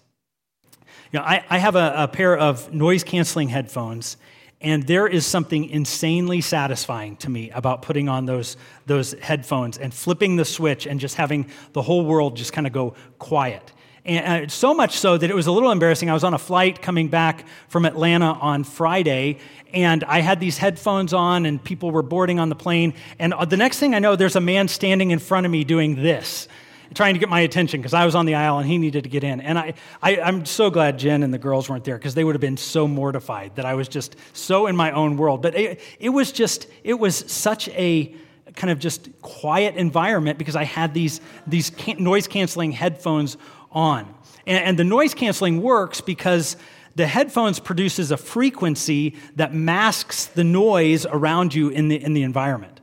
You 1.12 1.18
know, 1.22 1.26
I, 1.26 1.44
I 1.50 1.58
have 1.58 1.76
a, 1.76 2.04
a 2.04 2.08
pair 2.08 2.38
of 2.38 2.72
noise 2.72 3.04
canceling 3.04 3.50
headphones 3.50 4.18
and 4.66 4.82
there 4.88 5.06
is 5.06 5.28
something 5.28 5.70
insanely 5.70 6.42
satisfying 6.42 7.18
to 7.18 7.30
me 7.30 7.52
about 7.52 7.84
putting 7.84 8.10
on 8.10 8.26
those, 8.26 8.58
those 8.88 9.14
headphones 9.14 9.78
and 9.78 9.94
flipping 9.94 10.38
the 10.38 10.44
switch 10.44 10.88
and 10.88 11.00
just 11.00 11.16
having 11.16 11.46
the 11.74 11.84
whole 11.84 12.04
world 12.04 12.36
just 12.36 12.52
kind 12.52 12.66
of 12.66 12.74
go 12.74 12.96
quiet. 13.20 13.72
And 14.06 14.52
so 14.52 14.74
much 14.74 14.98
so 14.98 15.20
that 15.20 15.30
it 15.30 15.36
was 15.36 15.46
a 15.46 15.52
little 15.52 15.70
embarrassing. 15.70 16.10
I 16.10 16.14
was 16.14 16.24
on 16.24 16.34
a 16.34 16.40
flight 16.40 16.82
coming 16.82 17.10
back 17.10 17.46
from 17.68 17.86
Atlanta 17.86 18.34
on 18.34 18.64
Friday, 18.64 19.38
and 19.72 20.04
I 20.04 20.22
had 20.22 20.40
these 20.40 20.58
headphones 20.58 21.14
on, 21.14 21.46
and 21.46 21.64
people 21.64 21.92
were 21.92 22.04
boarding 22.04 22.40
on 22.40 22.50
the 22.50 22.56
plane. 22.56 22.96
And 23.20 23.36
uh, 23.36 23.46
the 23.46 23.58
next 23.58 23.78
thing 23.78 23.94
I 23.94 24.00
know, 24.00 24.16
there's 24.16 24.36
a 24.36 24.42
man 24.42 24.68
standing 24.68 25.12
in 25.12 25.20
front 25.20 25.46
of 25.46 25.52
me 25.52 25.64
doing 25.64 26.02
this 26.02 26.48
trying 26.96 27.14
to 27.14 27.20
get 27.20 27.30
my 27.30 27.42
attention 27.42 27.82
because 27.82 27.94
I 27.94 28.06
was 28.06 28.16
on 28.16 28.26
the 28.26 28.36
aisle 28.36 28.58
and 28.58 28.68
he 28.68 28.78
needed 28.78 29.04
to 29.04 29.10
get 29.10 29.24
in. 29.24 29.42
And 29.42 29.60
I, 29.60 29.74
I, 30.02 30.16
am 30.16 30.46
so 30.46 30.70
glad 30.70 30.98
Jen 30.98 31.22
and 31.22 31.34
the 31.34 31.38
girls 31.38 31.70
weren't 31.70 31.84
there 31.84 31.98
because 31.98 32.16
they 32.16 32.24
would 32.24 32.34
have 32.34 32.42
been 32.42 32.58
so 32.58 32.88
mortified 32.88 33.56
that 33.58 33.66
I 33.66 33.76
was 33.76 33.88
just 33.88 34.16
so 34.34 34.66
in 34.68 34.76
my 34.76 34.92
own 34.92 35.18
world. 35.18 35.42
But 35.42 35.56
it, 35.56 35.82
it 36.00 36.10
was 36.10 36.32
just, 36.32 36.68
it 36.84 36.96
was 36.96 37.16
such 37.32 37.68
a 37.70 38.16
kind 38.56 38.72
of 38.72 38.80
just 38.80 39.10
quiet 39.22 39.76
environment 39.76 40.40
because 40.40 40.56
I 40.56 40.64
had 40.64 40.94
these, 40.94 41.20
these 41.46 41.70
can- 41.70 42.02
noise 42.02 42.28
canceling 42.28 42.72
headphones 42.72 43.38
on. 43.72 44.14
And, 44.48 44.64
and 44.64 44.80
the 44.80 44.86
noise 44.86 45.14
canceling 45.14 45.62
works 45.62 46.00
because 46.00 46.56
the 46.96 47.08
headphones 47.08 47.60
produces 47.60 48.12
a 48.12 48.18
frequency 48.18 49.18
that 49.36 49.54
masks 49.54 50.28
the 50.28 50.46
noise 50.46 51.06
around 51.06 51.54
you 51.54 51.70
in 51.70 51.90
the, 51.90 52.02
in 52.02 52.14
the 52.14 52.24
environment. 52.24 52.80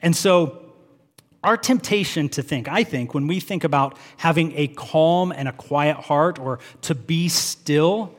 And 0.00 0.16
so 0.16 0.69
our 1.42 1.56
temptation 1.56 2.28
to 2.30 2.42
think, 2.42 2.68
I 2.68 2.84
think, 2.84 3.14
when 3.14 3.26
we 3.26 3.40
think 3.40 3.64
about 3.64 3.96
having 4.18 4.52
a 4.56 4.68
calm 4.68 5.32
and 5.32 5.48
a 5.48 5.52
quiet 5.52 5.96
heart 5.96 6.38
or 6.38 6.58
to 6.82 6.94
be 6.94 7.28
still, 7.28 8.14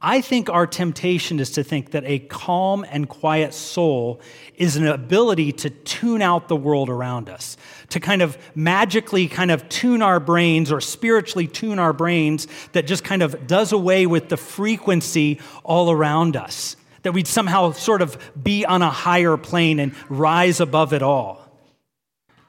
I 0.00 0.20
think 0.20 0.48
our 0.48 0.66
temptation 0.66 1.40
is 1.40 1.50
to 1.52 1.64
think 1.64 1.90
that 1.90 2.04
a 2.04 2.20
calm 2.20 2.84
and 2.88 3.08
quiet 3.08 3.52
soul 3.52 4.20
is 4.56 4.76
an 4.76 4.86
ability 4.86 5.50
to 5.52 5.70
tune 5.70 6.22
out 6.22 6.46
the 6.46 6.54
world 6.54 6.88
around 6.88 7.28
us, 7.28 7.56
to 7.90 7.98
kind 7.98 8.22
of 8.22 8.38
magically 8.54 9.26
kind 9.26 9.50
of 9.50 9.68
tune 9.68 10.00
our 10.00 10.20
brains 10.20 10.70
or 10.70 10.80
spiritually 10.80 11.48
tune 11.48 11.80
our 11.80 11.92
brains 11.92 12.46
that 12.72 12.86
just 12.86 13.02
kind 13.02 13.22
of 13.22 13.48
does 13.48 13.72
away 13.72 14.06
with 14.06 14.28
the 14.28 14.36
frequency 14.36 15.40
all 15.64 15.90
around 15.90 16.36
us, 16.36 16.76
that 17.02 17.12
we'd 17.12 17.26
somehow 17.26 17.72
sort 17.72 18.00
of 18.00 18.16
be 18.40 18.64
on 18.64 18.82
a 18.82 18.90
higher 18.90 19.36
plane 19.36 19.80
and 19.80 19.94
rise 20.08 20.60
above 20.60 20.92
it 20.92 21.02
all. 21.02 21.47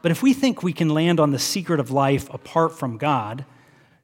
But 0.01 0.11
if 0.11 0.23
we 0.23 0.33
think 0.33 0.63
we 0.63 0.73
can 0.73 0.89
land 0.89 1.19
on 1.19 1.31
the 1.31 1.39
secret 1.39 1.79
of 1.79 1.91
life 1.91 2.29
apart 2.33 2.77
from 2.77 2.97
God, 2.97 3.45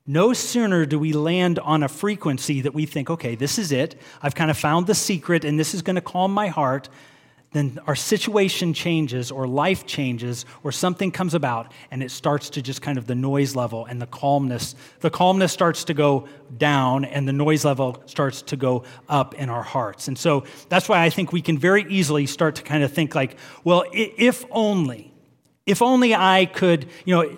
no 0.08 0.34
sooner 0.34 0.86
do 0.86 1.00
we 1.00 1.14
land 1.14 1.58
on 1.60 1.82
a 1.82 1.88
frequency 1.88 2.62
that 2.62 2.74
we 2.74 2.86
think, 2.86 3.10
okay, 3.10 3.36
this 3.36 3.58
is 3.58 3.72
it. 3.72 4.00
I've 4.22 4.36
kind 4.36 4.52
of 4.52 4.58
found 4.58 4.88
the 4.88 4.94
secret 4.94 5.44
and 5.44 5.60
this 5.60 5.74
is 5.74 5.82
going 5.82 5.96
to 5.96 6.02
calm 6.02 6.32
my 6.32 6.48
heart. 6.48 6.90
Then 7.54 7.80
our 7.88 7.96
situation 7.96 8.74
changes 8.74 9.32
or 9.32 9.48
life 9.48 9.86
changes 9.86 10.46
or 10.62 10.74
something 10.74 11.10
comes 11.10 11.34
about 11.34 11.72
and 11.90 12.04
it 12.04 12.12
starts 12.12 12.52
to 12.52 12.62
just 12.62 12.82
kind 12.82 12.98
of 12.98 13.08
the 13.08 13.16
noise 13.16 13.56
level 13.56 13.86
and 13.86 14.00
the 14.02 14.06
calmness. 14.06 14.76
The 15.00 15.10
calmness 15.10 15.54
starts 15.54 15.86
to 15.86 15.94
go 15.94 16.28
down 16.58 17.06
and 17.06 17.28
the 17.28 17.34
noise 17.34 17.64
level 17.64 18.04
starts 18.06 18.42
to 18.44 18.58
go 18.58 18.84
up 19.08 19.34
in 19.36 19.50
our 19.50 19.64
hearts. 19.64 20.10
And 20.10 20.18
so 20.18 20.44
that's 20.68 20.90
why 20.90 21.04
I 21.04 21.10
think 21.10 21.32
we 21.32 21.42
can 21.42 21.58
very 21.58 21.86
easily 21.90 22.26
start 22.26 22.56
to 22.56 22.64
kind 22.64 22.84
of 22.84 22.92
think 22.92 23.16
like, 23.16 23.38
well, 23.64 23.86
if 23.92 24.44
only, 24.52 25.15
if 25.66 25.82
only 25.82 26.14
I 26.16 26.46
could, 26.46 26.88
you 27.06 27.16
know, 27.16 27.38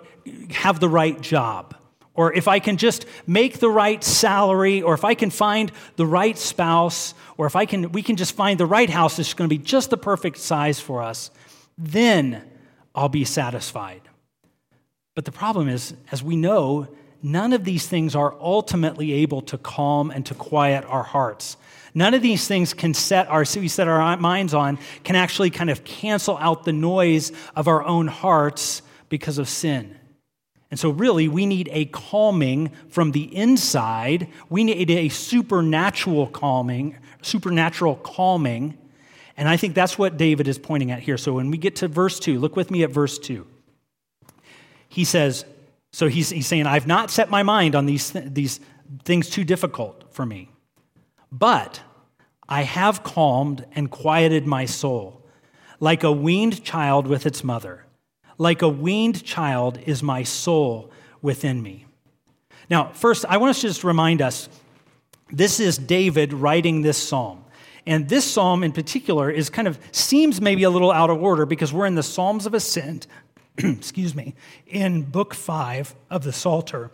have 0.51 0.79
the 0.79 0.89
right 0.89 1.19
job 1.19 1.77
or 2.17 2.33
if 2.33 2.47
I 2.47 2.59
can 2.59 2.77
just 2.77 3.05
make 3.27 3.59
the 3.59 3.69
right 3.69 4.03
salary, 4.03 4.81
or 4.81 4.95
if 4.95 5.05
I 5.05 5.13
can 5.13 5.29
find 5.29 5.71
the 5.97 6.05
right 6.05 6.35
spouse, 6.35 7.13
or 7.37 7.45
if 7.45 7.55
I 7.55 7.65
can, 7.65 7.91
we 7.91 8.01
can 8.01 8.15
just 8.15 8.35
find 8.35 8.59
the 8.59 8.65
right 8.65 8.89
house 8.89 9.17
that's 9.17 9.35
going 9.35 9.47
to 9.47 9.55
be 9.55 9.63
just 9.63 9.91
the 9.91 9.97
perfect 9.97 10.39
size 10.39 10.79
for 10.79 11.03
us, 11.03 11.29
then 11.77 12.43
I'll 12.95 13.07
be 13.07 13.23
satisfied. 13.23 14.01
But 15.13 15.25
the 15.25 15.31
problem 15.31 15.69
is, 15.69 15.93
as 16.11 16.23
we 16.23 16.35
know, 16.35 16.87
none 17.21 17.53
of 17.53 17.63
these 17.63 17.87
things 17.87 18.15
are 18.15 18.35
ultimately 18.41 19.13
able 19.13 19.41
to 19.43 19.57
calm 19.59 20.09
and 20.09 20.25
to 20.25 20.33
quiet 20.33 20.85
our 20.85 21.03
hearts. 21.03 21.55
None 21.97 22.13
of 22.13 22.21
these 22.21 22.47
things 22.47 22.75
can 22.75 22.93
set 22.93 23.27
our 23.27 23.43
we 23.55 23.67
set 23.67 23.87
our 23.87 24.17
minds 24.17 24.53
on 24.53 24.77
can 25.03 25.15
actually 25.15 25.49
kind 25.49 25.71
of 25.71 25.83
cancel 25.83 26.37
out 26.37 26.63
the 26.63 26.71
noise 26.71 27.31
of 27.55 27.67
our 27.67 27.83
own 27.83 28.05
hearts 28.05 28.83
because 29.09 29.39
of 29.39 29.49
sin. 29.49 29.97
And 30.69 30.79
so, 30.79 30.91
really, 30.91 31.27
we 31.27 31.47
need 31.47 31.69
a 31.71 31.85
calming 31.85 32.69
from 32.89 33.13
the 33.13 33.35
inside. 33.35 34.27
We 34.47 34.63
need 34.63 34.91
a 34.91 35.09
supernatural 35.09 36.27
calming, 36.27 36.95
supernatural 37.23 37.95
calming. 37.95 38.77
And 39.35 39.49
I 39.49 39.57
think 39.57 39.73
that's 39.73 39.97
what 39.97 40.17
David 40.17 40.47
is 40.47 40.59
pointing 40.59 40.91
at 40.91 40.99
here. 40.99 41.17
So, 41.17 41.33
when 41.33 41.49
we 41.49 41.57
get 41.57 41.77
to 41.77 41.87
verse 41.87 42.19
2, 42.19 42.37
look 42.37 42.55
with 42.55 42.69
me 42.69 42.83
at 42.83 42.91
verse 42.91 43.17
2. 43.17 43.43
He 44.87 45.03
says, 45.03 45.45
So 45.93 46.09
he's, 46.09 46.29
he's 46.29 46.45
saying, 46.45 46.67
I've 46.67 46.85
not 46.85 47.09
set 47.09 47.31
my 47.31 47.41
mind 47.41 47.73
on 47.73 47.87
these, 47.87 48.11
th- 48.11 48.25
these 48.27 48.59
things 49.03 49.31
too 49.31 49.43
difficult 49.43 50.13
for 50.13 50.27
me, 50.27 50.51
but 51.31 51.81
I 52.49 52.63
have 52.63 53.03
calmed 53.03 53.65
and 53.73 53.91
quieted 53.91 54.47
my 54.47 54.65
soul 54.65 55.17
like 55.79 56.03
a 56.03 56.11
weaned 56.11 56.63
child 56.63 57.07
with 57.07 57.25
its 57.25 57.43
mother. 57.43 57.85
Like 58.37 58.61
a 58.61 58.69
weaned 58.69 59.23
child 59.23 59.79
is 59.85 60.03
my 60.03 60.23
soul 60.23 60.91
within 61.21 61.61
me. 61.61 61.85
Now, 62.69 62.91
first, 62.91 63.25
I 63.27 63.37
want 63.37 63.51
us 63.51 63.61
to 63.61 63.67
just 63.67 63.83
remind 63.83 64.21
us 64.21 64.49
this 65.29 65.59
is 65.59 65.77
David 65.77 66.33
writing 66.33 66.81
this 66.81 66.97
psalm. 66.97 67.43
And 67.85 68.09
this 68.09 68.29
psalm 68.29 68.63
in 68.63 68.73
particular 68.73 69.29
is 69.31 69.49
kind 69.49 69.67
of 69.67 69.79
seems 69.91 70.41
maybe 70.41 70.63
a 70.63 70.69
little 70.69 70.91
out 70.91 71.09
of 71.09 71.21
order 71.21 71.45
because 71.45 71.71
we're 71.71 71.85
in 71.85 71.95
the 71.95 72.03
Psalms 72.03 72.45
of 72.45 72.53
Ascent, 72.53 73.07
excuse 73.57 74.13
me, 74.13 74.35
in 74.67 75.03
book 75.03 75.33
five 75.33 75.95
of 76.09 76.23
the 76.23 76.33
Psalter. 76.33 76.91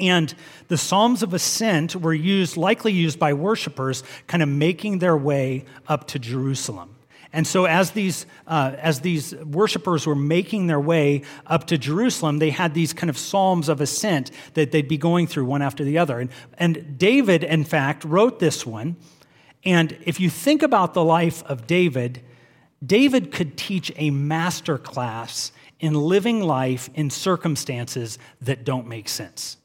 And 0.00 0.34
the 0.68 0.78
Psalms 0.78 1.22
of 1.22 1.34
Ascent 1.34 1.94
were 1.94 2.14
used, 2.14 2.56
likely 2.56 2.92
used 2.92 3.18
by 3.18 3.32
worshipers, 3.34 4.02
kind 4.26 4.42
of 4.42 4.48
making 4.48 4.98
their 4.98 5.16
way 5.16 5.64
up 5.86 6.06
to 6.08 6.18
Jerusalem. 6.18 6.96
And 7.32 7.46
so, 7.46 7.64
as 7.64 7.92
these, 7.92 8.26
uh, 8.48 8.74
as 8.78 9.00
these 9.00 9.34
worshipers 9.36 10.04
were 10.04 10.16
making 10.16 10.66
their 10.66 10.80
way 10.80 11.22
up 11.46 11.68
to 11.68 11.78
Jerusalem, 11.78 12.38
they 12.38 12.50
had 12.50 12.74
these 12.74 12.92
kind 12.92 13.08
of 13.08 13.16
psalms 13.16 13.68
of 13.68 13.80
ascent 13.80 14.32
that 14.54 14.72
they'd 14.72 14.88
be 14.88 14.98
going 14.98 15.28
through 15.28 15.44
one 15.44 15.62
after 15.62 15.84
the 15.84 15.98
other. 15.98 16.18
And, 16.18 16.30
and 16.58 16.98
David, 16.98 17.44
in 17.44 17.62
fact, 17.62 18.04
wrote 18.04 18.40
this 18.40 18.66
one. 18.66 18.96
And 19.64 19.96
if 20.04 20.18
you 20.18 20.28
think 20.28 20.62
about 20.62 20.94
the 20.94 21.04
life 21.04 21.44
of 21.44 21.68
David, 21.68 22.20
David 22.84 23.30
could 23.30 23.56
teach 23.56 23.92
a 23.96 24.10
master 24.10 24.76
class 24.76 25.52
in 25.78 25.94
living 25.94 26.40
life 26.40 26.90
in 26.94 27.10
circumstances 27.10 28.18
that 28.40 28.64
don't 28.64 28.86
make 28.86 29.08
sense. 29.08 29.56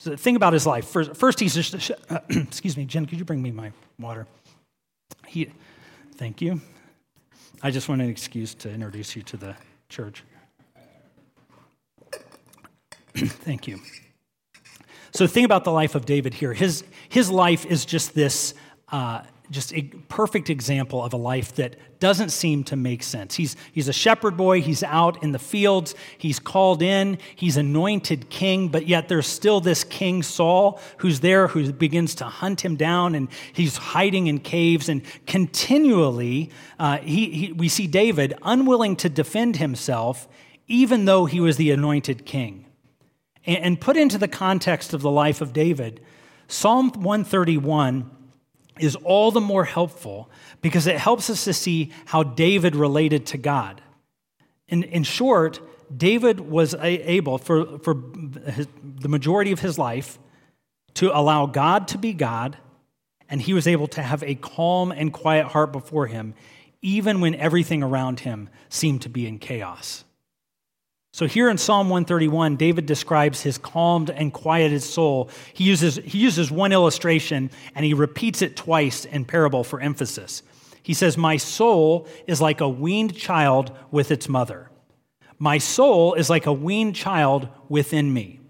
So 0.00 0.16
think 0.16 0.36
about 0.36 0.52
his 0.52 0.66
life. 0.66 0.86
First, 0.88 1.14
first 1.14 1.38
he's 1.38 1.54
just, 1.54 1.92
uh, 2.10 2.18
excuse 2.28 2.76
me, 2.76 2.84
Jen, 2.84 3.06
could 3.06 3.18
you 3.18 3.24
bring 3.24 3.40
me 3.40 3.52
my 3.52 3.70
water? 3.98 4.26
He, 5.26 5.50
Thank 6.20 6.42
you. 6.42 6.60
I 7.62 7.70
just 7.70 7.88
want 7.88 8.02
an 8.02 8.10
excuse 8.10 8.52
to 8.56 8.70
introduce 8.70 9.16
you 9.16 9.22
to 9.22 9.38
the 9.38 9.56
church. 9.88 10.22
Thank 13.16 13.66
you. 13.66 13.80
So, 15.12 15.26
think 15.26 15.46
about 15.46 15.64
the 15.64 15.72
life 15.72 15.94
of 15.94 16.04
David 16.04 16.34
here. 16.34 16.52
His, 16.52 16.84
his 17.08 17.30
life 17.30 17.64
is 17.64 17.86
just 17.86 18.14
this 18.14 18.52
uh, 18.92 19.22
just 19.50 19.74
a 19.74 19.82
perfect 20.08 20.48
example 20.48 21.02
of 21.04 21.12
a 21.12 21.16
life 21.16 21.56
that 21.56 21.76
doesn't 21.98 22.30
seem 22.30 22.62
to 22.64 22.76
make 22.76 23.02
sense. 23.02 23.34
He's, 23.34 23.56
he's 23.72 23.88
a 23.88 23.92
shepherd 23.92 24.36
boy, 24.36 24.62
he's 24.62 24.82
out 24.82 25.22
in 25.22 25.32
the 25.32 25.38
fields, 25.38 25.94
he's 26.16 26.38
called 26.38 26.82
in, 26.82 27.18
he's 27.34 27.56
anointed 27.56 28.30
king, 28.30 28.68
but 28.68 28.86
yet 28.86 29.08
there's 29.08 29.26
still 29.26 29.60
this 29.60 29.82
King 29.82 30.22
Saul 30.22 30.80
who's 30.98 31.20
there 31.20 31.48
who 31.48 31.72
begins 31.72 32.14
to 32.16 32.24
hunt 32.24 32.64
him 32.64 32.76
down 32.76 33.14
and 33.14 33.28
he's 33.52 33.76
hiding 33.76 34.28
in 34.28 34.38
caves. 34.38 34.88
And 34.88 35.02
continually, 35.26 36.50
uh, 36.78 36.98
he, 36.98 37.30
he, 37.30 37.52
we 37.52 37.68
see 37.68 37.86
David 37.86 38.34
unwilling 38.42 38.96
to 38.96 39.08
defend 39.08 39.56
himself, 39.56 40.28
even 40.68 41.04
though 41.06 41.26
he 41.26 41.40
was 41.40 41.56
the 41.56 41.72
anointed 41.72 42.24
king. 42.24 42.66
And, 43.44 43.58
and 43.58 43.80
put 43.80 43.96
into 43.96 44.16
the 44.16 44.28
context 44.28 44.94
of 44.94 45.02
the 45.02 45.10
life 45.10 45.40
of 45.40 45.52
David, 45.52 46.00
Psalm 46.46 46.90
131 46.90 48.10
is 48.78 48.96
all 48.96 49.30
the 49.30 49.40
more 49.40 49.64
helpful 49.64 50.30
because 50.60 50.86
it 50.86 50.96
helps 50.96 51.28
us 51.28 51.44
to 51.44 51.52
see 51.52 51.90
how 52.06 52.22
David 52.22 52.76
related 52.76 53.26
to 53.26 53.38
God. 53.38 53.82
In, 54.68 54.84
in 54.84 55.02
short, 55.02 55.60
David 55.94 56.40
was 56.40 56.74
able, 56.74 57.38
for, 57.38 57.78
for 57.80 57.96
his, 58.46 58.68
the 58.82 59.08
majority 59.08 59.52
of 59.52 59.60
his 59.60 59.78
life, 59.78 60.18
to 60.94 61.16
allow 61.16 61.46
God 61.46 61.88
to 61.88 61.98
be 61.98 62.12
God, 62.12 62.56
and 63.28 63.40
he 63.40 63.52
was 63.52 63.66
able 63.66 63.88
to 63.88 64.02
have 64.02 64.22
a 64.22 64.34
calm 64.36 64.92
and 64.92 65.12
quiet 65.12 65.46
heart 65.46 65.72
before 65.72 66.06
him, 66.06 66.34
even 66.82 67.20
when 67.20 67.34
everything 67.34 67.82
around 67.82 68.20
him 68.20 68.48
seemed 68.68 69.02
to 69.02 69.08
be 69.08 69.26
in 69.26 69.38
chaos. 69.38 70.04
So 71.12 71.26
here 71.26 71.50
in 71.50 71.58
Psalm 71.58 71.88
131, 71.88 72.56
David 72.56 72.86
describes 72.86 73.42
his 73.42 73.58
calmed 73.58 74.10
and 74.10 74.32
quieted 74.32 74.82
soul. 74.82 75.28
He 75.52 75.64
uses, 75.64 75.96
he 75.96 76.18
uses 76.18 76.50
one 76.50 76.72
illustration 76.72 77.50
and 77.74 77.84
he 77.84 77.94
repeats 77.94 78.42
it 78.42 78.56
twice 78.56 79.04
in 79.04 79.24
parable 79.24 79.64
for 79.64 79.80
emphasis. 79.80 80.42
He 80.82 80.94
says, 80.94 81.16
My 81.16 81.36
soul 81.36 82.06
is 82.26 82.40
like 82.40 82.60
a 82.60 82.68
weaned 82.68 83.16
child 83.16 83.76
with 83.90 84.10
its 84.10 84.28
mother. 84.28 84.70
My 85.38 85.58
soul 85.58 86.14
is 86.14 86.30
like 86.30 86.46
a 86.46 86.52
weaned 86.52 86.94
child 86.94 87.48
within 87.68 88.12
me. 88.12 88.40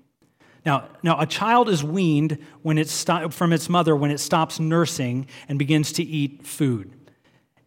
Now, 0.66 0.88
now 1.02 1.18
a 1.18 1.26
child 1.26 1.70
is 1.70 1.82
weaned 1.82 2.38
when 2.62 2.76
it's 2.76 3.04
from 3.30 3.52
its 3.52 3.68
mother 3.68 3.96
when 3.96 4.10
it 4.10 4.20
stops 4.20 4.60
nursing 4.60 5.26
and 5.48 5.58
begins 5.58 5.92
to 5.92 6.02
eat 6.02 6.46
food. 6.46 6.92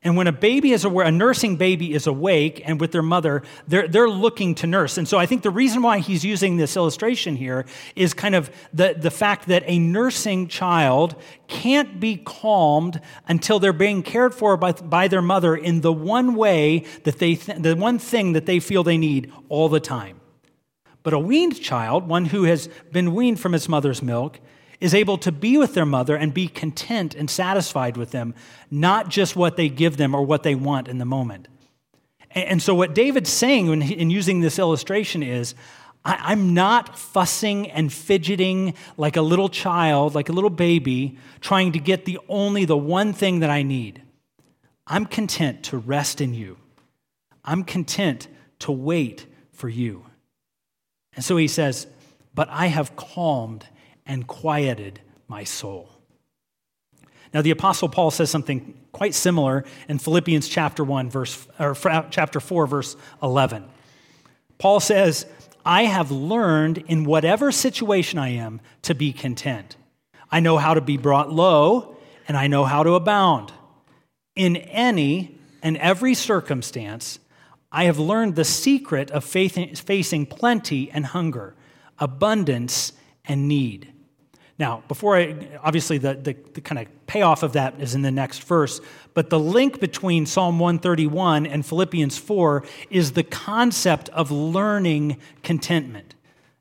And 0.04 0.18
when 0.18 0.28
a 0.28 0.34
baby 0.34 0.74
is 0.74 0.84
aware, 0.84 1.06
a 1.06 1.12
nursing 1.12 1.56
baby 1.56 1.94
is 1.94 2.08
awake 2.08 2.62
and 2.66 2.80
with 2.80 2.92
their 2.92 3.02
mother, 3.02 3.42
they're, 3.68 3.88
they're 3.88 4.10
looking 4.10 4.54
to 4.56 4.68
nurse. 4.68 4.98
And 4.98 5.08
so 5.08 5.18
I 5.18 5.26
think 5.26 5.44
the 5.44 5.50
reason 5.50 5.82
why 5.82 6.00
he's 6.00 6.26
using 6.26 6.58
this 6.58 6.76
illustration 6.76 7.38
here 7.38 7.66
is 7.96 8.14
kind 8.14 8.36
of 8.36 8.52
the, 8.74 8.96
the 8.98 9.12
fact 9.12 9.48
that 9.48 9.64
a 9.66 9.80
nursing 9.80 10.50
child 10.50 11.16
can't 11.48 12.02
be 12.02 12.18
calmed 12.18 13.00
until 13.30 13.60
they're 13.60 13.72
being 13.72 14.04
cared 14.04 14.36
for 14.36 14.58
by, 14.58 14.74
by 14.74 15.08
their 15.08 15.22
mother 15.22 15.56
in 15.56 15.80
the 15.80 15.94
one 15.94 16.36
way 16.36 16.86
that 17.04 17.20
they, 17.20 17.36
th- 17.36 17.60
the 17.60 17.76
one 17.76 17.98
thing 17.98 18.34
that 18.34 18.46
they 18.46 18.60
feel 18.60 18.84
they 18.84 18.98
need 18.98 19.32
all 19.48 19.70
the 19.70 19.80
time. 19.80 20.20
But 21.04 21.14
a 21.14 21.20
weaned 21.20 21.62
child, 21.62 22.08
one 22.08 22.26
who 22.26 22.44
has 22.44 22.68
been 22.92 23.14
weaned 23.14 23.40
from 23.40 23.54
his 23.54 23.70
mother's 23.70 24.02
milk, 24.02 24.40
is 24.84 24.94
able 24.94 25.18
to 25.18 25.32
be 25.32 25.58
with 25.58 25.74
their 25.76 25.86
mother 25.86 26.14
and 26.14 26.34
be 26.34 26.46
content 26.46 27.16
and 27.16 27.30
satisfied 27.30 27.96
with 27.96 28.12
them, 28.12 28.36
not 28.70 29.08
just 29.08 29.34
what 29.34 29.56
they 29.56 29.70
give 29.70 29.96
them 29.96 30.14
or 30.14 30.26
what 30.26 30.44
they 30.44 30.56
want 30.56 30.90
in 30.90 30.98
the 30.98 31.06
moment. 31.06 31.48
And 32.32 32.62
so, 32.62 32.76
what 32.76 32.94
David's 32.94 33.30
saying 33.30 33.70
in 33.82 34.10
using 34.10 34.42
this 34.42 34.60
illustration 34.60 35.24
is 35.24 35.56
I'm 36.04 36.54
not 36.54 37.00
fussing 37.00 37.72
and 37.72 37.94
fidgeting 37.94 38.74
like 38.98 39.16
a 39.16 39.22
little 39.22 39.48
child, 39.48 40.16
like 40.16 40.28
a 40.28 40.34
little 40.34 40.50
baby, 40.50 41.18
trying 41.40 41.72
to 41.72 41.80
get 41.80 42.04
the 42.04 42.20
only 42.28 42.66
the 42.66 42.76
one 42.76 43.14
thing 43.14 43.40
that 43.40 43.50
I 43.50 43.64
need. 43.64 44.02
I'm 44.86 45.06
content 45.06 45.64
to 45.66 45.78
rest 45.78 46.20
in 46.20 46.34
you. 46.34 46.58
I'm 47.46 47.64
content 47.64 48.28
to 48.60 48.74
wait 48.74 49.28
for 49.54 49.70
you. 49.70 50.06
And 51.16 51.24
so 51.24 51.38
he 51.38 51.48
says, 51.48 51.88
But 52.36 52.50
I 52.50 52.66
have 52.68 52.98
calmed 52.98 53.66
and 54.06 54.28
quieted 54.28 55.00
my 55.28 55.44
soul. 55.44 55.90
Now, 57.34 57.42
the 57.42 57.52
Apostle 57.52 57.90
Paul 57.90 58.12
says 58.12 58.30
something 58.30 58.78
quite 58.92 59.16
similar 59.16 59.66
in 59.90 59.98
Philippians 59.98 60.48
chapter 60.48 60.84
1, 60.84 61.10
verse, 61.10 61.48
or 61.60 61.76
chapter 62.12 62.40
4, 62.40 62.68
verse 62.68 62.96
11. 63.24 63.66
Paul 64.60 64.80
says, 64.80 65.26
I 65.66 65.84
have 65.86 66.12
learned 66.12 66.80
in 66.88 67.06
whatever 67.06 67.52
situation 67.52 68.20
I 68.20 68.30
am 68.30 68.62
to 68.84 68.94
be 68.94 69.14
content. 69.14 69.78
I 70.30 70.42
know 70.42 70.58
how 70.58 70.74
to 70.74 70.82
be 70.82 70.98
brought 70.98 71.32
low, 71.32 71.98
and 72.28 72.36
I 72.36 72.48
know 72.48 72.66
how 72.66 72.84
to 72.84 72.94
abound. 72.94 73.52
In 74.36 74.58
any 74.58 75.38
and 75.62 75.78
every 75.78 76.14
circumstance, 76.14 77.20
I 77.72 77.86
have 77.86 77.98
learned 77.98 78.36
the 78.36 78.46
secret 78.46 79.10
of 79.12 79.24
facing 79.24 80.26
plenty 80.26 80.92
and 80.92 81.06
hunger, 81.06 81.56
abundance 81.98 82.94
and 83.26 83.48
need. 83.48 83.93
Now, 84.60 84.84
before 84.88 85.18
I, 85.18 85.36
obviously, 85.64 85.98
the, 85.98 86.14
the, 86.14 86.36
the, 86.54 86.62
kind 86.62 86.80
of 86.80 87.08
payoff 87.08 87.42
of 87.42 87.54
that 87.54 87.80
is 87.80 87.96
in 87.96 88.04
the 88.04 88.12
next 88.12 88.44
verse, 88.44 88.82
but 89.16 89.30
the 89.32 89.40
link 89.40 89.80
between 89.80 90.28
Psalm 90.28 90.60
131 90.60 91.48
and 91.48 91.66
Philippians 91.66 92.18
4 92.20 92.64
is 92.92 93.14
the 93.14 93.24
concept 93.24 94.10
of 94.10 94.30
learning 94.30 95.18
contentment. 95.42 96.14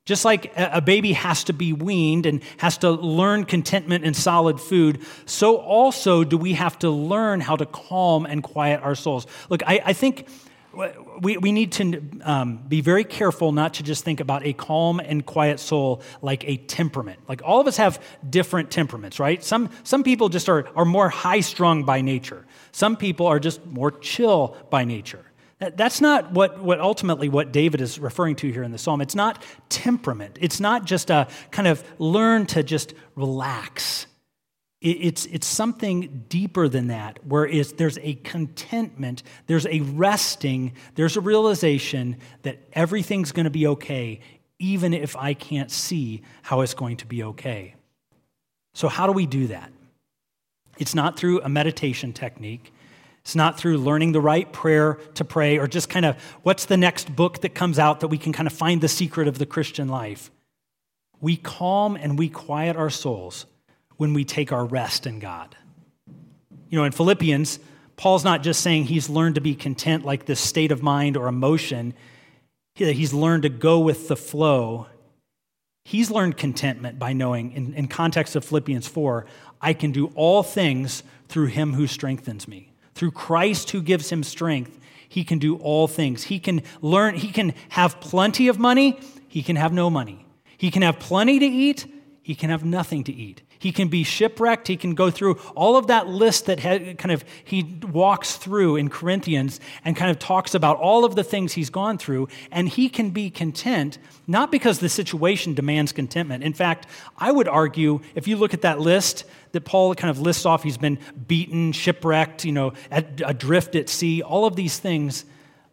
Just 0.05 0.25
like 0.25 0.53
a 0.57 0.81
baby 0.81 1.13
has 1.13 1.45
to 1.45 1.53
be 1.53 1.73
weaned 1.73 2.27
and 2.27 2.43
has 2.57 2.77
to 2.79 2.91
learn 2.91 3.45
contentment 3.45 4.05
in 4.05 4.15
solid 4.15 4.61
food, 4.61 5.05
so 5.27 5.59
also 5.59 6.25
do 6.25 6.37
we 6.37 6.55
have 6.55 6.77
to 6.81 6.91
learn 6.91 7.41
how 7.41 7.55
to 7.55 7.67
calm 7.67 8.27
and 8.27 8.43
quiet 8.43 8.83
our 8.83 8.97
souls. 8.97 9.29
Look, 9.49 9.63
I, 9.65 9.81
I 9.85 9.93
think 9.93 10.27
we, 11.21 11.37
we 11.37 11.53
need 11.53 11.73
to 11.73 12.03
um, 12.23 12.57
be 12.69 12.81
very 12.81 13.05
careful 13.05 13.53
not 13.53 13.75
to 13.75 13.83
just 13.83 14.05
think 14.05 14.21
about 14.21 14.45
a 14.47 14.53
calm 14.53 15.01
and 15.01 15.25
quiet 15.25 15.61
soul 15.61 16.03
like 16.23 16.49
a 16.49 16.57
temperament. 16.57 17.21
Like 17.29 17.43
all 17.45 17.61
of 17.61 17.67
us 17.67 17.77
have 17.77 18.03
different 18.29 18.71
temperaments, 18.71 19.21
right? 19.21 19.43
Some, 19.43 19.71
some 19.85 20.03
people 20.03 20.29
just 20.29 20.49
are, 20.49 20.69
are 20.77 20.85
more 20.85 21.09
high 21.09 21.41
strung 21.41 21.85
by 21.85 22.01
nature, 22.01 22.47
some 22.73 22.97
people 22.97 23.27
are 23.27 23.39
just 23.39 23.65
more 23.67 23.91
chill 23.91 24.57
by 24.71 24.85
nature. 24.85 25.25
That, 25.59 25.77
that's 25.77 26.01
not 26.01 26.33
what, 26.33 26.63
what 26.63 26.81
ultimately 26.81 27.29
what 27.29 27.53
David 27.53 27.81
is 27.81 27.99
referring 27.99 28.37
to 28.37 28.51
here 28.51 28.63
in 28.63 28.73
the 28.73 28.79
psalm. 28.79 29.01
It's 29.01 29.15
not 29.15 29.43
temperament, 29.69 30.39
it's 30.41 30.61
not 30.61 30.85
just 30.85 31.11
a 31.11 31.29
kind 31.51 31.69
of 31.69 31.85
learn 31.99 32.47
to 32.47 32.63
just 32.63 32.95
relax 33.15 34.07
it's, 34.83 35.27
it's 35.27 35.47
something 35.47 36.25
deeper 36.29 36.69
than 36.69 36.89
that, 36.89 37.25
where 37.25 37.49
there's 37.77 37.99
a 37.99 38.15
contentment, 38.15 39.23
there's 39.47 39.67
a 39.67 39.81
resting, 39.81 40.73
there's 40.97 41.17
a 41.17 41.21
realization 41.21 42.17
that 42.43 42.59
everything's 42.73 43.31
going 43.31 43.45
to 43.45 43.51
be 43.51 43.67
okay, 43.69 44.21
even 44.59 44.93
if 44.93 45.17
I 45.17 45.35
can't 45.35 45.71
see 45.71 46.23
how 46.43 46.63
it's 46.63 46.75
going 46.75 46.97
to 46.99 47.07
be 47.07 47.23
okay. 47.23 47.77
So, 48.75 48.89
how 48.89 49.07
do 49.07 49.13
we 49.13 49.25
do 49.25 49.47
that? 49.49 49.71
It's 50.79 50.95
not 50.95 51.17
through 51.17 51.43
a 51.43 51.49
meditation 51.49 52.13
technique. 52.13 52.73
It's 53.21 53.37
not 53.37 53.59
through 53.59 53.79
learning 53.79 54.13
the 54.13 54.21
right 54.21 54.53
prayer 54.53 54.95
to 55.15 55.25
pray 55.25 55.59
or 55.59 55.69
just 55.69 55.89
kind 55.89 56.05
of 56.05 56.17
what's 56.43 56.65
the 56.65 56.77
next 56.77 57.15
book 57.15 57.43
that 57.43 57.55
comes 57.55 57.79
out 57.79 58.01
that 58.01 58.09
we 58.09 58.19
can 58.19 58.33
kind 58.33 58.49
of 58.49 58.53
find 58.53 58.81
the 58.81 58.89
secret 58.89 59.29
of 59.29 59.39
the 59.39 59.47
Christian 59.47 59.87
life. 59.87 60.33
We 61.21 61.37
calm 61.37 61.95
and 61.95 62.19
we 62.19 62.29
quiet 62.29 62.75
our 62.75 62.91
souls 62.91 63.47
when 63.97 64.15
we 64.15 64.25
take 64.25 64.53
our 64.53 64.65
rest 64.65 65.07
in 65.07 65.19
God. 65.19 65.57
You 66.69 66.79
know, 66.79 66.85
in 66.85 66.93
Philippians, 66.93 67.59
Paul's 67.97 68.25
not 68.25 68.43
just 68.43 68.63
saying 68.63 68.85
he's 68.85 69.09
learned 69.09 69.35
to 69.37 69.41
be 69.41 69.55
content 69.55 70.05
like 70.05 70.27
this 70.27 70.41
state 70.41 70.73
of 70.73 70.83
mind 70.83 71.17
or 71.17 71.29
emotion, 71.29 71.95
he's 72.75 73.13
learned 73.13 73.43
to 73.43 73.49
go 73.49 73.81
with 73.81 74.09
the 74.09 74.17
flow. 74.17 74.87
He's 75.85 76.11
learned 76.11 76.37
contentment 76.37 76.99
by 76.99 77.13
knowing, 77.13 77.53
in, 77.53 77.75
in 77.75 77.89
context 77.89 78.37
of 78.37 78.45
Philippians 78.45 78.87
4, 78.89 79.27
I 79.61 79.73
can 79.73 79.93
do 79.93 80.07
all 80.15 80.43
things 80.43 81.03
through 81.29 81.47
him 81.47 81.75
who 81.75 81.87
strengthens 81.87 82.49
me. 82.49 82.73
Through 82.95 83.13
Christ 83.13 83.71
who 83.71 83.83
gives 83.83 84.11
him 84.11 84.23
strength, 84.23 84.79
he 85.09 85.25
can 85.25 85.39
do 85.39 85.57
all 85.57 85.89
things. 85.89 86.25
He 86.25 86.39
can 86.39 86.63
learn, 86.81 87.15
he 87.15 87.29
can 87.29 87.55
have 87.71 88.01
plenty 88.01 88.49
of 88.49 88.59
money, 88.59 88.99
he 89.29 89.43
can 89.43 89.57
have 89.57 89.73
no 89.73 89.91
money. 89.91 90.27
He 90.57 90.71
can 90.71 90.83
have 90.83 90.99
plenty 90.99 91.39
to 91.39 91.47
eat, 91.47 91.87
he 92.23 92.35
can 92.35 92.51
have 92.51 92.65
nothing 92.65 93.05
to 93.05 93.13
eat. 93.13 93.43
He 93.63 93.71
can 93.71 93.87
be 93.87 94.03
shipwrecked. 94.03 94.67
He 94.67 94.77
can 94.77 94.97
go 94.97 95.09
through 95.09 95.35
all 95.55 95.77
of 95.77 95.87
that 95.87 96.09
list 96.09 96.47
that 96.47 96.59
kind 96.59 97.13
of 97.13 97.25
he 97.45 97.79
walks 97.93 98.35
through 98.35 98.75
in 98.75 98.91
Corinthians 98.91 99.61
and 99.85 99.97
kind 99.97 100.11
of 100.11 100.19
talks 100.19 100.57
about 100.57 100.79
all 100.79 101.05
of 101.05 101.15
the 101.15 101.23
things 101.23 101.53
he's 101.53 101.71
gone 101.71 101.97
through. 101.97 102.27
And 102.51 102.69
he 102.69 102.89
can 102.89 103.11
be 103.11 103.31
content, 103.31 103.99
not 104.27 104.51
because 104.51 104.81
the 104.81 104.89
situation 104.89 105.55
demands 105.55 105.93
contentment. 105.93 106.43
In 106.43 106.55
fact, 106.55 106.89
I 107.17 107.31
would 107.31 107.47
argue, 107.47 108.01
if 108.17 108.27
you 108.27 108.37
look 108.37 108.53
at 108.53 108.63
that 108.63 108.81
list 108.81 109.27
that 109.53 109.61
Paul 109.61 109.95
kind 109.95 110.11
of 110.11 110.19
lists 110.19 110.45
off, 110.45 110.65
he's 110.65 110.77
been 110.77 110.99
beaten, 111.29 111.71
shipwrecked, 111.71 112.45
you 112.45 112.51
know, 112.51 112.73
adrift 112.91 113.77
at 113.77 113.89
sea, 113.89 114.23
all 114.23 114.45
of 114.45 114.57
these 114.57 114.81
things, 114.81 115.25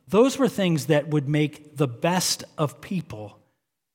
those 0.07 0.37
were 0.37 0.47
things 0.47 0.85
that 0.85 1.07
would 1.07 1.27
make 1.27 1.75
the 1.75 1.87
best 1.87 2.43
of 2.55 2.81
people 2.81 3.39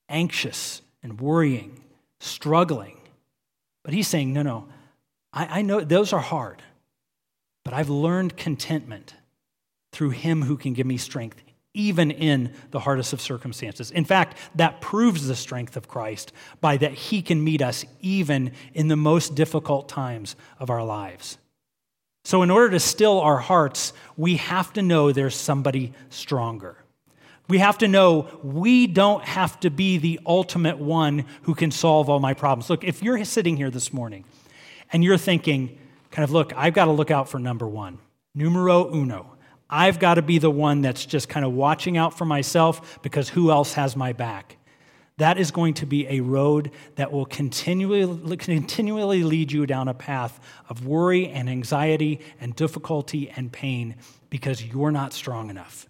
anxious 0.08 0.82
and 1.00 1.20
worrying, 1.20 1.84
struggling. 2.18 2.98
But 3.84 3.94
he's 3.94 4.08
saying, 4.08 4.32
no, 4.32 4.42
no, 4.42 4.66
I, 5.32 5.60
I 5.60 5.62
know 5.62 5.80
those 5.80 6.12
are 6.12 6.20
hard, 6.20 6.62
but 7.64 7.74
I've 7.74 7.90
learned 7.90 8.36
contentment 8.36 9.14
through 9.92 10.10
him 10.10 10.42
who 10.42 10.56
can 10.56 10.72
give 10.72 10.86
me 10.86 10.96
strength, 10.96 11.40
even 11.74 12.10
in 12.10 12.52
the 12.70 12.80
hardest 12.80 13.12
of 13.12 13.20
circumstances. 13.20 13.90
In 13.90 14.04
fact, 14.04 14.38
that 14.56 14.80
proves 14.80 15.26
the 15.26 15.36
strength 15.36 15.76
of 15.76 15.86
Christ 15.86 16.32
by 16.60 16.76
that 16.78 16.92
he 16.92 17.22
can 17.22 17.44
meet 17.44 17.62
us 17.62 17.84
even 18.00 18.52
in 18.72 18.88
the 18.88 18.96
most 18.96 19.34
difficult 19.34 19.88
times 19.88 20.34
of 20.58 20.70
our 20.70 20.82
lives. 20.82 21.38
So, 22.24 22.42
in 22.42 22.50
order 22.50 22.70
to 22.70 22.80
still 22.80 23.20
our 23.20 23.36
hearts, 23.36 23.92
we 24.16 24.36
have 24.36 24.72
to 24.72 24.82
know 24.82 25.12
there's 25.12 25.36
somebody 25.36 25.92
stronger. 26.08 26.78
We 27.46 27.58
have 27.58 27.78
to 27.78 27.88
know 27.88 28.28
we 28.42 28.86
don't 28.86 29.24
have 29.24 29.60
to 29.60 29.70
be 29.70 29.98
the 29.98 30.20
ultimate 30.24 30.78
one 30.78 31.26
who 31.42 31.54
can 31.54 31.70
solve 31.70 32.08
all 32.08 32.20
my 32.20 32.32
problems. 32.32 32.70
Look, 32.70 32.84
if 32.84 33.02
you're 33.02 33.22
sitting 33.24 33.56
here 33.56 33.70
this 33.70 33.92
morning 33.92 34.24
and 34.92 35.04
you're 35.04 35.18
thinking, 35.18 35.78
kind 36.10 36.24
of, 36.24 36.30
look, 36.30 36.52
I've 36.56 36.72
got 36.72 36.86
to 36.86 36.92
look 36.92 37.10
out 37.10 37.28
for 37.28 37.38
number 37.38 37.68
one, 37.68 37.98
numero 38.34 38.92
uno. 38.94 39.30
I've 39.68 39.98
got 39.98 40.14
to 40.14 40.22
be 40.22 40.38
the 40.38 40.50
one 40.50 40.82
that's 40.82 41.04
just 41.04 41.28
kind 41.28 41.44
of 41.44 41.52
watching 41.52 41.96
out 41.96 42.16
for 42.16 42.24
myself 42.24 43.02
because 43.02 43.28
who 43.28 43.50
else 43.50 43.74
has 43.74 43.96
my 43.96 44.12
back? 44.12 44.56
That 45.18 45.38
is 45.38 45.50
going 45.50 45.74
to 45.74 45.86
be 45.86 46.08
a 46.08 46.20
road 46.20 46.72
that 46.96 47.12
will 47.12 47.26
continually, 47.26 48.36
continually 48.36 49.22
lead 49.22 49.52
you 49.52 49.64
down 49.66 49.88
a 49.88 49.94
path 49.94 50.40
of 50.68 50.86
worry 50.86 51.28
and 51.28 51.48
anxiety 51.48 52.20
and 52.40 52.54
difficulty 52.56 53.30
and 53.30 53.52
pain 53.52 53.96
because 54.28 54.64
you're 54.64 54.90
not 54.90 55.12
strong 55.12 55.50
enough. 55.50 55.86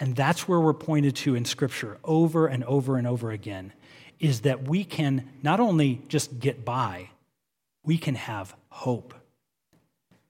And 0.00 0.16
that's 0.16 0.48
where 0.48 0.58
we're 0.58 0.72
pointed 0.72 1.14
to 1.16 1.34
in 1.34 1.44
Scripture 1.44 1.98
over 2.02 2.46
and 2.46 2.64
over 2.64 2.96
and 2.96 3.06
over 3.06 3.30
again 3.30 3.72
is 4.18 4.40
that 4.40 4.66
we 4.66 4.82
can 4.82 5.28
not 5.42 5.60
only 5.60 6.02
just 6.08 6.40
get 6.40 6.64
by, 6.64 7.10
we 7.84 7.98
can 7.98 8.14
have 8.14 8.56
hope. 8.70 9.14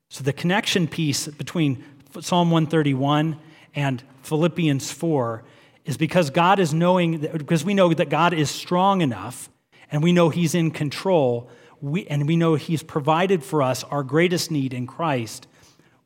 So 0.09 0.25
the 0.25 0.33
connection 0.33 0.89
piece 0.89 1.29
between 1.29 1.85
Psalm 2.21 2.51
131 2.51 3.39
and 3.75 4.03
Philippians 4.23 4.91
4 4.91 5.45
is 5.85 5.97
because 5.97 6.31
God 6.31 6.59
is 6.59 6.75
knowing, 6.75 7.21
that, 7.21 7.39
because 7.39 7.65
we 7.65 7.75
know 7.75 7.95
that 7.95 8.11
God 8.11 8.35
is 8.35 8.51
strong 8.51 9.01
enough 9.01 9.49
and 9.91 10.03
we 10.03 10.13
know 10.13 10.29
He's 10.31 10.55
in 10.55 10.73
control 10.73 11.49
we, 11.81 12.07
and 12.09 12.27
we 12.27 12.37
know 12.37 12.57
He's 12.57 12.83
provided 12.83 13.43
for 13.43 13.63
us 13.63 13.85
our 13.85 14.03
greatest 14.03 14.51
need 14.51 14.75
in 14.75 14.87
Christ, 14.87 15.47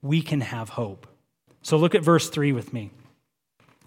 we 0.02 0.20
can 0.22 0.42
have 0.42 0.70
hope. 0.70 1.06
So 1.62 1.76
look 1.78 1.94
at 1.94 2.02
verse 2.02 2.28
3 2.28 2.52
with 2.52 2.72
me. 2.72 2.90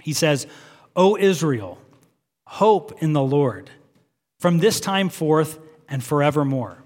He 0.08 0.14
says, 0.14 0.48
O 0.96 1.18
Israel, 1.18 1.78
hope 2.46 3.04
in 3.04 3.12
the 3.12 3.22
Lord 3.22 3.70
from 4.40 4.60
this 4.60 4.80
time 4.80 5.10
forth 5.10 5.60
and 5.90 6.02
forevermore. 6.02 6.78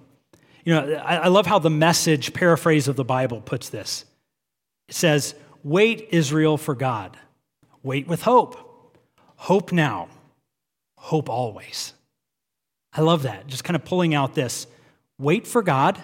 You 0.66 0.74
know, 0.74 0.94
I, 0.96 1.28
love 1.28 1.46
how 1.46 1.60
the 1.60 1.70
message 1.70 2.34
paraphrase 2.34 2.88
of 2.88 2.96
the 2.96 3.04
Bible 3.04 3.40
puts 3.40 3.70
this. 3.70 4.06
It 4.90 4.96
says, 4.96 5.36
Wait, 5.64 6.08
Israel, 6.10 6.58
for 6.58 6.74
God. 6.74 7.16
Wait 7.84 8.08
with 8.08 8.24
hope. 8.24 8.98
Hope 9.36 9.72
now. 9.72 10.08
hope 10.98 11.30
always. 11.30 11.94
I 12.92 13.02
love 13.02 13.22
that. 13.22 13.46
Just 13.46 13.64
kind 13.64 13.76
of 13.76 13.86
pulling 13.86 14.16
out 14.16 14.34
this 14.34 14.66
wait 15.20 15.46
for 15.46 15.62
God. 15.62 16.02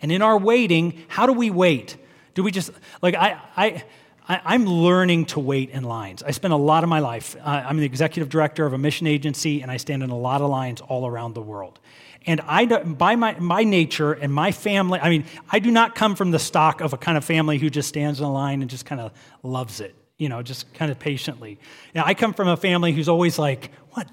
And 0.00 0.12
in 0.12 0.22
our 0.22 0.38
waiting, 0.38 1.02
how 1.08 1.26
do 1.26 1.32
we 1.32 1.50
wait? 1.50 1.96
Do 2.34 2.44
we 2.44 2.52
just, 2.52 2.70
like, 3.02 3.16
I, 3.16 3.40
I, 3.56 3.84
I, 4.26 4.54
am 4.54 4.64
learning 4.64 5.26
to 5.26 5.40
wait 5.40 5.70
in 5.70 5.84
lines. 5.84 6.22
I 6.22 6.30
spend 6.30 6.54
a 6.54 6.58
lot 6.58 6.82
of 6.82 6.88
my 6.88 7.00
life, 7.00 7.36
uh, 7.36 7.64
I'm 7.66 7.76
the 7.76 7.84
executive 7.84 8.28
director 8.28 8.64
of 8.64 8.72
a 8.72 8.78
mission 8.78 9.06
agency, 9.06 9.60
and 9.60 9.70
I 9.70 9.76
stand 9.76 10.02
in 10.02 10.10
a 10.10 10.16
lot 10.16 10.40
of 10.40 10.48
lines 10.48 10.80
all 10.80 11.06
around 11.06 11.34
the 11.34 11.42
world. 11.42 11.78
And 12.26 12.40
I, 12.46 12.64
by 12.64 13.16
my, 13.16 13.38
my 13.38 13.64
nature 13.64 14.12
and 14.12 14.32
my 14.32 14.50
family, 14.50 14.98
I 14.98 15.10
mean, 15.10 15.26
I 15.50 15.58
do 15.58 15.70
not 15.70 15.94
come 15.94 16.16
from 16.16 16.30
the 16.30 16.38
stock 16.38 16.80
of 16.80 16.94
a 16.94 16.96
kind 16.96 17.18
of 17.18 17.24
family 17.24 17.58
who 17.58 17.68
just 17.68 17.88
stands 17.88 18.18
in 18.18 18.24
a 18.24 18.32
line 18.32 18.62
and 18.62 18.70
just 18.70 18.86
kind 18.86 19.00
of 19.00 19.12
loves 19.42 19.80
it, 19.80 19.94
you 20.16 20.30
know, 20.30 20.42
just 20.42 20.72
kind 20.72 20.90
of 20.90 20.98
patiently. 20.98 21.58
Now, 21.94 22.04
I 22.06 22.14
come 22.14 22.32
from 22.32 22.48
a 22.48 22.56
family 22.56 22.92
who's 22.92 23.10
always 23.10 23.38
like, 23.38 23.72
what? 23.90 24.08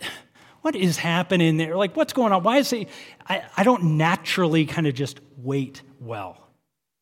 What 0.61 0.75
is 0.75 0.97
happening 0.97 1.57
there? 1.57 1.75
Like, 1.75 1.95
what's 1.95 2.13
going 2.13 2.31
on? 2.31 2.43
Why 2.43 2.57
is 2.57 2.69
he? 2.69 2.85
I, 3.27 3.43
I 3.57 3.63
don't 3.63 3.97
naturally 3.97 4.67
kind 4.67 4.85
of 4.85 4.93
just 4.93 5.19
wait 5.37 5.81
well. 5.99 6.37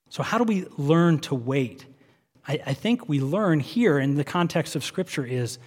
So, 0.07 0.23
how 0.23 0.37
do 0.37 0.45
we 0.45 0.65
learn 0.77 1.19
to 1.19 1.35
wait? 1.35 1.85
I, 2.49 2.59
I 2.65 2.73
think 2.73 3.07
we 3.07 3.21
learn 3.21 3.61
here 3.61 3.97
in 3.97 4.15
the 4.15 4.25
context 4.25 4.75
of 4.75 4.83
Scripture 4.83 5.25
is 5.25 5.57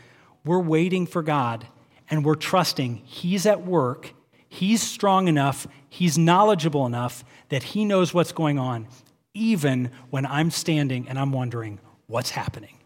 we're 0.45 0.59
waiting 0.59 1.07
for 1.07 1.23
God 1.23 1.67
and 2.11 2.25
we're 2.25 2.35
trusting 2.35 2.97
He's 3.07 3.47
at 3.47 3.65
work 3.65 4.13
He's 4.53 4.83
strong 4.83 5.29
enough, 5.29 5.67
he's 5.89 6.19
knowledgeable 6.19 6.85
enough 6.85 7.25
that 7.49 7.63
he 7.63 7.87
knows 7.87 8.13
what's 8.13 8.33
going 8.33 8.59
on, 8.59 8.87
even 9.33 9.91
when 10.11 10.27
I'm 10.27 10.51
standing 10.51 11.09
and 11.09 11.19
I'm 11.19 11.33
wondering, 11.33 11.81
what's 12.07 12.29
happening? 12.29 12.77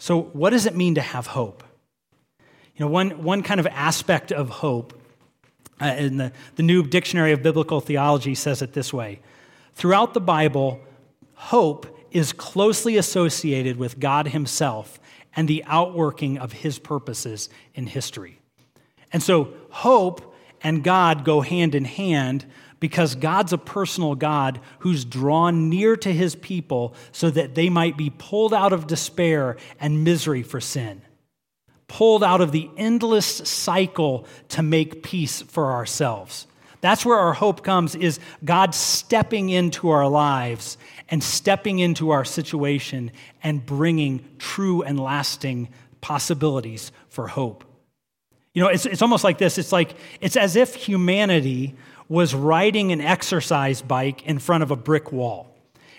So, 0.00 0.20
what 0.20 0.50
does 0.50 0.66
it 0.66 0.74
mean 0.74 0.96
to 0.96 1.00
have 1.00 1.28
hope? 1.28 1.62
You 2.40 2.84
know, 2.84 2.88
one, 2.88 3.22
one 3.22 3.44
kind 3.44 3.60
of 3.60 3.68
aspect 3.68 4.32
of 4.32 4.48
hope 4.48 5.00
uh, 5.80 5.94
in 5.96 6.16
the, 6.16 6.32
the 6.56 6.64
New 6.64 6.82
Dictionary 6.82 7.30
of 7.30 7.40
Biblical 7.40 7.80
Theology 7.80 8.34
says 8.34 8.62
it 8.62 8.72
this 8.72 8.92
way 8.92 9.20
Throughout 9.74 10.12
the 10.12 10.20
Bible, 10.20 10.80
hope 11.34 11.86
is 12.14 12.32
closely 12.32 12.96
associated 12.96 13.76
with 13.76 14.00
God 14.00 14.28
Himself 14.28 15.00
and 15.34 15.48
the 15.48 15.64
outworking 15.66 16.38
of 16.38 16.52
His 16.52 16.78
purposes 16.78 17.48
in 17.74 17.86
history. 17.86 18.40
And 19.12 19.22
so, 19.22 19.54
hope 19.70 20.34
and 20.62 20.84
God 20.84 21.24
go 21.24 21.40
hand 21.40 21.74
in 21.74 21.84
hand 21.84 22.46
because 22.82 23.14
God's 23.14 23.52
a 23.52 23.58
personal 23.58 24.16
God 24.16 24.60
who's 24.80 25.04
drawn 25.04 25.68
near 25.68 25.94
to 25.98 26.12
his 26.12 26.34
people 26.34 26.94
so 27.12 27.30
that 27.30 27.54
they 27.54 27.68
might 27.68 27.96
be 27.96 28.10
pulled 28.10 28.52
out 28.52 28.72
of 28.72 28.88
despair 28.88 29.56
and 29.78 30.02
misery 30.02 30.42
for 30.42 30.60
sin, 30.60 31.00
pulled 31.86 32.24
out 32.24 32.40
of 32.40 32.50
the 32.50 32.68
endless 32.76 33.26
cycle 33.26 34.26
to 34.48 34.64
make 34.64 35.04
peace 35.04 35.42
for 35.42 35.70
ourselves. 35.70 36.48
That's 36.80 37.06
where 37.06 37.18
our 37.18 37.34
hope 37.34 37.62
comes 37.62 37.94
is 37.94 38.18
God 38.44 38.74
stepping 38.74 39.48
into 39.50 39.90
our 39.90 40.08
lives 40.08 40.76
and 41.08 41.22
stepping 41.22 41.78
into 41.78 42.10
our 42.10 42.24
situation 42.24 43.10
and 43.42 43.64
bringing 43.64 44.24
true 44.38 44.82
and 44.82 44.98
lasting 44.98 45.68
possibilities 46.00 46.92
for 47.08 47.28
hope. 47.28 47.64
You 48.54 48.62
know, 48.62 48.68
it's, 48.68 48.86
it's 48.86 49.02
almost 49.02 49.24
like 49.24 49.38
this 49.38 49.58
it's 49.58 49.72
like, 49.72 49.94
it's 50.20 50.36
as 50.36 50.56
if 50.56 50.74
humanity 50.74 51.74
was 52.08 52.34
riding 52.34 52.92
an 52.92 53.00
exercise 53.00 53.80
bike 53.80 54.26
in 54.26 54.38
front 54.38 54.62
of 54.62 54.70
a 54.70 54.76
brick 54.76 55.12
wall. 55.12 55.48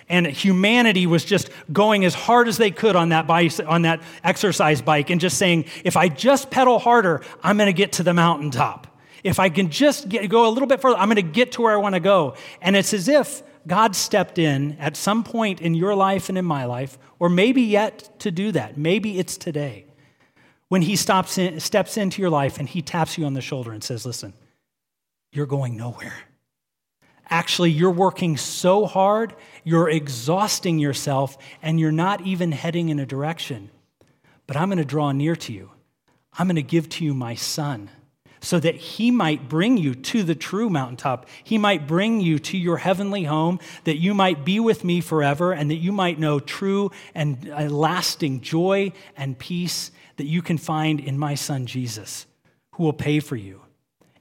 And 0.09 0.27
humanity 0.27 1.07
was 1.07 1.23
just 1.25 1.49
going 1.71 2.05
as 2.05 2.13
hard 2.13 2.47
as 2.47 2.57
they 2.57 2.71
could 2.71 2.95
on 2.95 3.09
that, 3.09 3.25
bike, 3.25 3.53
on 3.65 3.83
that 3.83 4.01
exercise 4.23 4.81
bike 4.81 5.09
and 5.09 5.19
just 5.19 5.37
saying, 5.37 5.65
if 5.83 5.97
I 5.97 6.09
just 6.09 6.51
pedal 6.51 6.77
harder, 6.77 7.21
I'm 7.41 7.57
going 7.57 7.67
to 7.67 7.73
get 7.73 7.93
to 7.93 8.03
the 8.03 8.13
mountaintop. 8.13 8.87
If 9.23 9.39
I 9.39 9.49
can 9.49 9.69
just 9.69 10.09
get, 10.09 10.29
go 10.29 10.47
a 10.47 10.51
little 10.51 10.67
bit 10.67 10.81
further, 10.81 10.97
I'm 10.97 11.07
going 11.07 11.15
to 11.15 11.21
get 11.21 11.53
to 11.53 11.61
where 11.61 11.73
I 11.73 11.77
want 11.77 11.95
to 11.95 12.01
go. 12.01 12.35
And 12.61 12.75
it's 12.75 12.93
as 12.93 13.07
if 13.07 13.41
God 13.67 13.95
stepped 13.95 14.37
in 14.37 14.77
at 14.79 14.97
some 14.97 15.23
point 15.23 15.61
in 15.61 15.73
your 15.73 15.95
life 15.95 16.29
and 16.29 16.37
in 16.37 16.45
my 16.45 16.65
life, 16.65 16.97
or 17.19 17.29
maybe 17.29 17.61
yet 17.61 18.19
to 18.19 18.31
do 18.31 18.51
that. 18.51 18.77
Maybe 18.77 19.19
it's 19.19 19.37
today 19.37 19.85
when 20.67 20.81
he 20.81 20.95
stops 20.95 21.37
in, 21.37 21.59
steps 21.59 21.97
into 21.97 22.21
your 22.21 22.31
life 22.31 22.57
and 22.59 22.67
he 22.67 22.81
taps 22.81 23.17
you 23.17 23.25
on 23.25 23.33
the 23.33 23.41
shoulder 23.41 23.71
and 23.71 23.83
says, 23.83 24.05
Listen, 24.05 24.33
you're 25.31 25.45
going 25.45 25.77
nowhere. 25.77 26.15
Actually, 27.29 27.71
you're 27.71 27.91
working 27.91 28.35
so 28.37 28.85
hard, 28.85 29.33
you're 29.63 29.89
exhausting 29.89 30.77
yourself, 30.77 31.37
and 31.61 31.79
you're 31.79 31.91
not 31.91 32.21
even 32.21 32.51
heading 32.51 32.89
in 32.89 32.99
a 32.99 33.05
direction. 33.05 33.69
But 34.45 34.57
I'm 34.57 34.67
going 34.67 34.77
to 34.77 34.85
draw 34.85 35.11
near 35.13 35.35
to 35.37 35.53
you. 35.53 35.71
I'm 36.37 36.47
going 36.47 36.57
to 36.57 36.63
give 36.63 36.89
to 36.89 37.05
you 37.05 37.13
my 37.13 37.35
son 37.35 37.89
so 38.43 38.59
that 38.59 38.75
he 38.75 39.09
might 39.09 39.47
bring 39.47 39.77
you 39.77 39.95
to 39.95 40.21
the 40.21 40.35
true 40.35 40.69
mountaintop. 40.69 41.27
He 41.45 41.57
might 41.57 41.87
bring 41.87 42.19
you 42.19 42.37
to 42.39 42.57
your 42.57 42.75
heavenly 42.77 43.23
home, 43.23 43.59
that 43.85 44.01
you 44.01 44.13
might 44.13 44.43
be 44.43 44.59
with 44.59 44.83
me 44.83 44.99
forever, 44.99 45.53
and 45.53 45.71
that 45.71 45.77
you 45.77 45.93
might 45.93 46.19
know 46.19 46.41
true 46.41 46.91
and 47.15 47.49
uh, 47.49 47.69
lasting 47.69 48.41
joy 48.41 48.91
and 49.15 49.39
peace 49.39 49.91
that 50.17 50.25
you 50.25 50.41
can 50.41 50.57
find 50.57 50.99
in 50.99 51.17
my 51.17 51.35
son 51.35 51.65
Jesus, 51.65 52.27
who 52.73 52.83
will 52.83 52.93
pay 52.93 53.21
for 53.21 53.37
you. 53.37 53.61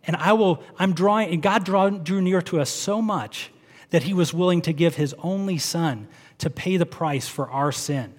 And 0.07 0.15
I 0.15 0.35
will, 0.35 0.63
I'm 0.79 0.95
drawing, 0.95 1.33
and 1.33 1.43
God 1.43 1.65
draw, 1.65 1.91
drew 1.91 2.23
near 2.23 2.43
to 2.43 2.61
us 2.61 2.71
so 2.71 3.03
much 3.03 3.51
that 3.91 4.05
he 4.05 4.15
was 4.15 4.33
willing 4.33 4.63
to 4.63 4.73
give 4.73 4.95
his 4.95 5.17
only 5.19 5.59
son 5.59 6.07
to 6.39 6.49
pay 6.49 6.77
the 6.77 6.87
price 6.87 7.27
for 7.27 7.51
our 7.51 7.73
sin. 7.73 8.15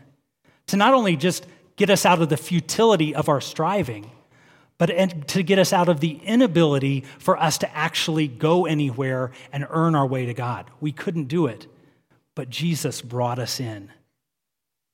To 0.68 0.76
not 0.76 0.94
only 0.94 1.16
just 1.16 1.48
get 1.78 1.90
us 1.90 2.06
out 2.06 2.22
of 2.22 2.28
the 2.28 2.38
futility 2.38 3.16
of 3.16 3.30
our 3.30 3.42
striving, 3.42 4.12
but 4.84 5.28
to 5.30 5.44
get 5.44 5.60
us 5.60 5.72
out 5.72 5.88
of 5.88 6.02
the 6.02 6.20
inability 6.26 7.06
for 7.18 7.42
us 7.42 7.58
to 7.60 7.74
actually 7.74 8.28
go 8.28 8.66
anywhere 8.66 9.32
and 9.54 9.66
earn 9.70 9.96
our 9.96 10.06
way 10.06 10.26
to 10.26 10.34
God. 10.34 10.70
We 10.82 10.92
couldn't 10.92 11.30
do 11.30 11.46
it, 11.46 11.68
but 12.36 12.50
Jesus 12.50 13.02
brought 13.02 13.40
us 13.40 13.62
in. 13.62 13.94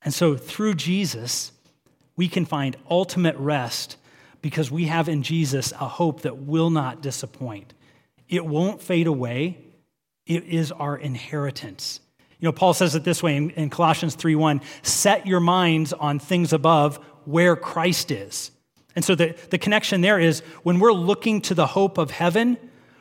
And 0.03 0.13
so 0.13 0.37
through 0.37 0.75
Jesus, 0.75 1.53
we 2.15 2.27
can 2.27 2.45
find 2.45 2.77
ultimate 2.87 3.35
rest 3.37 3.97
because 4.43 4.69
we 4.69 4.85
have 4.85 5.09
in 5.09 5.23
Jesus 5.23 5.71
a 5.71 5.87
hope 5.87 6.21
that 6.21 6.37
will 6.37 6.69
not 6.69 7.01
disappoint. 7.01 7.73
It 8.27 8.45
won't 8.45 8.83
fade 8.83 9.07
away. 9.07 9.57
It 10.27 10.43
is 10.43 10.71
our 10.71 10.95
inheritance. 10.95 11.99
You 12.39 12.45
know, 12.45 12.51
Paul 12.51 12.75
says 12.75 12.93
it 12.93 13.03
this 13.03 13.23
way 13.23 13.35
in, 13.35 13.49
in 13.49 13.71
Colossians 13.71 14.15
3:1, 14.15 14.61
set 14.83 15.25
your 15.25 15.39
minds 15.39 15.93
on 15.93 16.19
things 16.19 16.53
above 16.53 16.97
where 17.25 17.55
Christ 17.55 18.11
is. 18.11 18.51
And 18.95 19.05
so 19.05 19.15
the, 19.15 19.35
the 19.49 19.57
connection 19.57 20.01
there 20.01 20.19
is 20.19 20.41
when 20.63 20.79
we're 20.79 20.93
looking 20.93 21.41
to 21.41 21.53
the 21.53 21.67
hope 21.67 21.97
of 21.97 22.11
heaven, 22.11 22.57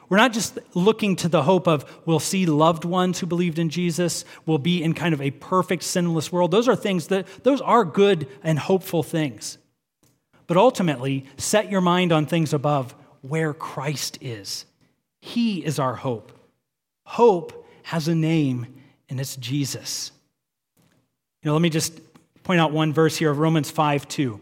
we're 0.08 0.16
not 0.16 0.32
just 0.32 0.58
looking 0.74 1.16
to 1.16 1.28
the 1.28 1.42
hope 1.42 1.66
of 1.66 1.84
we'll 2.06 2.20
see 2.20 2.46
loved 2.46 2.84
ones 2.84 3.18
who 3.18 3.26
believed 3.26 3.58
in 3.58 3.68
Jesus, 3.68 4.24
we'll 4.46 4.58
be 4.58 4.82
in 4.82 4.94
kind 4.94 5.12
of 5.12 5.20
a 5.20 5.30
perfect, 5.30 5.82
sinless 5.82 6.32
world. 6.32 6.50
Those 6.50 6.68
are 6.68 6.76
things 6.76 7.08
that, 7.08 7.26
those 7.44 7.60
are 7.60 7.84
good 7.84 8.26
and 8.42 8.58
hopeful 8.58 9.02
things. 9.02 9.58
But 10.46 10.56
ultimately, 10.56 11.26
set 11.36 11.70
your 11.70 11.82
mind 11.82 12.10
on 12.10 12.24
things 12.24 12.54
above 12.54 12.94
where 13.20 13.52
Christ 13.52 14.18
is. 14.20 14.64
He 15.20 15.64
is 15.64 15.78
our 15.78 15.94
hope. 15.94 16.32
Hope 17.04 17.66
has 17.82 18.08
a 18.08 18.14
name, 18.14 18.66
and 19.10 19.20
it's 19.20 19.36
Jesus. 19.36 20.10
You 21.42 21.48
know, 21.48 21.52
let 21.52 21.62
me 21.62 21.70
just 21.70 22.00
point 22.44 22.60
out 22.60 22.72
one 22.72 22.92
verse 22.94 23.16
here 23.16 23.30
of 23.30 23.38
Romans 23.38 23.70
5 23.70 24.08
2. 24.08 24.40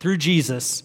Through 0.00 0.16
Jesus, 0.16 0.82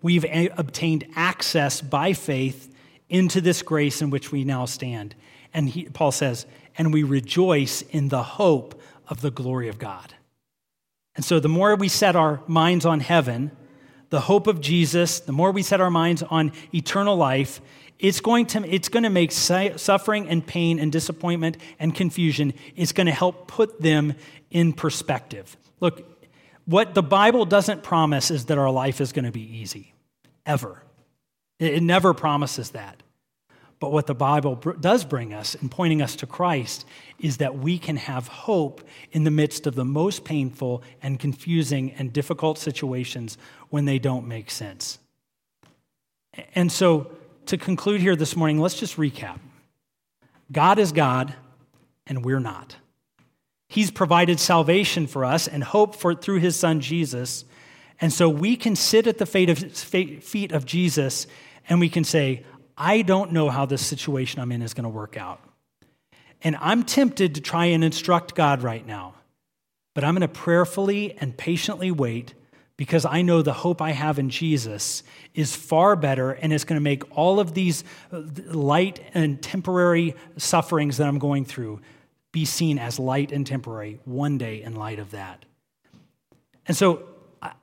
we've 0.00 0.24
obtained 0.56 1.04
access 1.14 1.80
by 1.80 2.12
faith 2.12 2.74
into 3.08 3.40
this 3.40 3.62
grace 3.62 4.00
in 4.00 4.10
which 4.10 4.32
we 4.32 4.44
now 4.44 4.64
stand. 4.64 5.14
And 5.52 5.68
he, 5.68 5.84
Paul 5.84 6.12
says, 6.12 6.46
and 6.78 6.92
we 6.92 7.02
rejoice 7.02 7.82
in 7.82 8.08
the 8.08 8.22
hope 8.22 8.80
of 9.08 9.20
the 9.20 9.30
glory 9.30 9.68
of 9.68 9.78
God. 9.78 10.14
And 11.16 11.24
so 11.24 11.38
the 11.38 11.48
more 11.48 11.76
we 11.76 11.88
set 11.88 12.16
our 12.16 12.40
minds 12.46 12.86
on 12.86 13.00
heaven, 13.00 13.50
the 14.10 14.20
hope 14.20 14.46
of 14.46 14.60
Jesus, 14.60 15.20
the 15.20 15.32
more 15.32 15.52
we 15.52 15.62
set 15.62 15.80
our 15.80 15.90
minds 15.90 16.22
on 16.22 16.52
eternal 16.72 17.16
life, 17.16 17.60
it's 17.98 18.20
going 18.20 18.46
to, 18.46 18.68
it's 18.68 18.88
going 18.88 19.04
to 19.04 19.10
make 19.10 19.30
suffering 19.32 20.28
and 20.28 20.44
pain 20.44 20.78
and 20.78 20.90
disappointment 20.90 21.56
and 21.78 21.94
confusion, 21.94 22.52
it's 22.76 22.92
going 22.92 23.06
to 23.06 23.12
help 23.12 23.46
put 23.46 23.80
them 23.80 24.14
in 24.50 24.72
perspective. 24.72 25.56
Look, 25.80 26.13
what 26.66 26.94
the 26.94 27.02
Bible 27.02 27.44
doesn't 27.44 27.82
promise 27.82 28.30
is 28.30 28.46
that 28.46 28.58
our 28.58 28.70
life 28.70 29.00
is 29.00 29.12
going 29.12 29.24
to 29.24 29.32
be 29.32 29.58
easy, 29.58 29.94
ever. 30.46 30.82
It 31.58 31.82
never 31.82 32.14
promises 32.14 32.70
that. 32.70 33.02
But 33.80 33.92
what 33.92 34.06
the 34.06 34.14
Bible 34.14 34.54
does 34.80 35.04
bring 35.04 35.34
us 35.34 35.54
in 35.56 35.68
pointing 35.68 36.00
us 36.00 36.16
to 36.16 36.26
Christ 36.26 36.86
is 37.18 37.38
that 37.38 37.58
we 37.58 37.78
can 37.78 37.96
have 37.96 38.28
hope 38.28 38.82
in 39.12 39.24
the 39.24 39.30
midst 39.30 39.66
of 39.66 39.74
the 39.74 39.84
most 39.84 40.24
painful 40.24 40.82
and 41.02 41.18
confusing 41.18 41.92
and 41.92 42.12
difficult 42.12 42.56
situations 42.58 43.36
when 43.68 43.84
they 43.84 43.98
don't 43.98 44.26
make 44.26 44.50
sense. 44.50 44.98
And 46.54 46.72
so, 46.72 47.10
to 47.46 47.58
conclude 47.58 48.00
here 48.00 48.16
this 48.16 48.36
morning, 48.36 48.58
let's 48.58 48.78
just 48.78 48.96
recap 48.96 49.38
God 50.50 50.78
is 50.78 50.92
God, 50.92 51.34
and 52.06 52.24
we're 52.24 52.40
not. 52.40 52.76
He's 53.74 53.90
provided 53.90 54.38
salvation 54.38 55.08
for 55.08 55.24
us 55.24 55.48
and 55.48 55.64
hope 55.64 55.96
for 55.96 56.14
through 56.14 56.38
his 56.38 56.54
son 56.54 56.78
Jesus. 56.78 57.44
And 58.00 58.12
so 58.12 58.28
we 58.28 58.54
can 58.54 58.76
sit 58.76 59.08
at 59.08 59.18
the 59.18 59.26
feet 59.26 60.52
of 60.52 60.64
Jesus 60.64 61.26
and 61.68 61.80
we 61.80 61.88
can 61.88 62.04
say, 62.04 62.44
I 62.78 63.02
don't 63.02 63.32
know 63.32 63.50
how 63.50 63.66
this 63.66 63.84
situation 63.84 64.40
I'm 64.40 64.52
in 64.52 64.62
is 64.62 64.74
going 64.74 64.84
to 64.84 64.88
work 64.88 65.16
out. 65.16 65.40
And 66.42 66.54
I'm 66.60 66.84
tempted 66.84 67.34
to 67.34 67.40
try 67.40 67.64
and 67.64 67.82
instruct 67.82 68.36
God 68.36 68.62
right 68.62 68.86
now, 68.86 69.14
but 69.92 70.04
I'm 70.04 70.14
going 70.14 70.20
to 70.20 70.28
prayerfully 70.28 71.16
and 71.18 71.36
patiently 71.36 71.90
wait 71.90 72.34
because 72.76 73.04
I 73.04 73.22
know 73.22 73.42
the 73.42 73.52
hope 73.52 73.82
I 73.82 73.90
have 73.90 74.20
in 74.20 74.30
Jesus 74.30 75.02
is 75.34 75.56
far 75.56 75.96
better 75.96 76.30
and 76.30 76.52
it's 76.52 76.62
going 76.62 76.78
to 76.78 76.84
make 76.84 77.02
all 77.16 77.40
of 77.40 77.54
these 77.54 77.82
uh, 78.12 78.22
light 78.46 79.00
and 79.14 79.42
temporary 79.42 80.14
sufferings 80.36 80.98
that 80.98 81.08
I'm 81.08 81.18
going 81.18 81.44
through 81.44 81.80
be 82.34 82.44
seen 82.44 82.80
as 82.80 82.98
light 82.98 83.30
and 83.30 83.46
temporary 83.46 84.00
one 84.04 84.38
day 84.38 84.60
in 84.60 84.74
light 84.74 84.98
of 84.98 85.12
that. 85.12 85.44
And 86.66 86.76
so 86.76 87.04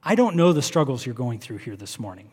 I 0.02 0.16
don't 0.16 0.38
know 0.38 0.54
the 0.54 0.62
struggles 0.62 1.06
you're 1.06 1.14
going 1.14 1.40
through 1.40 1.58
here 1.58 1.76
this 1.76 2.00
morning. 2.00 2.32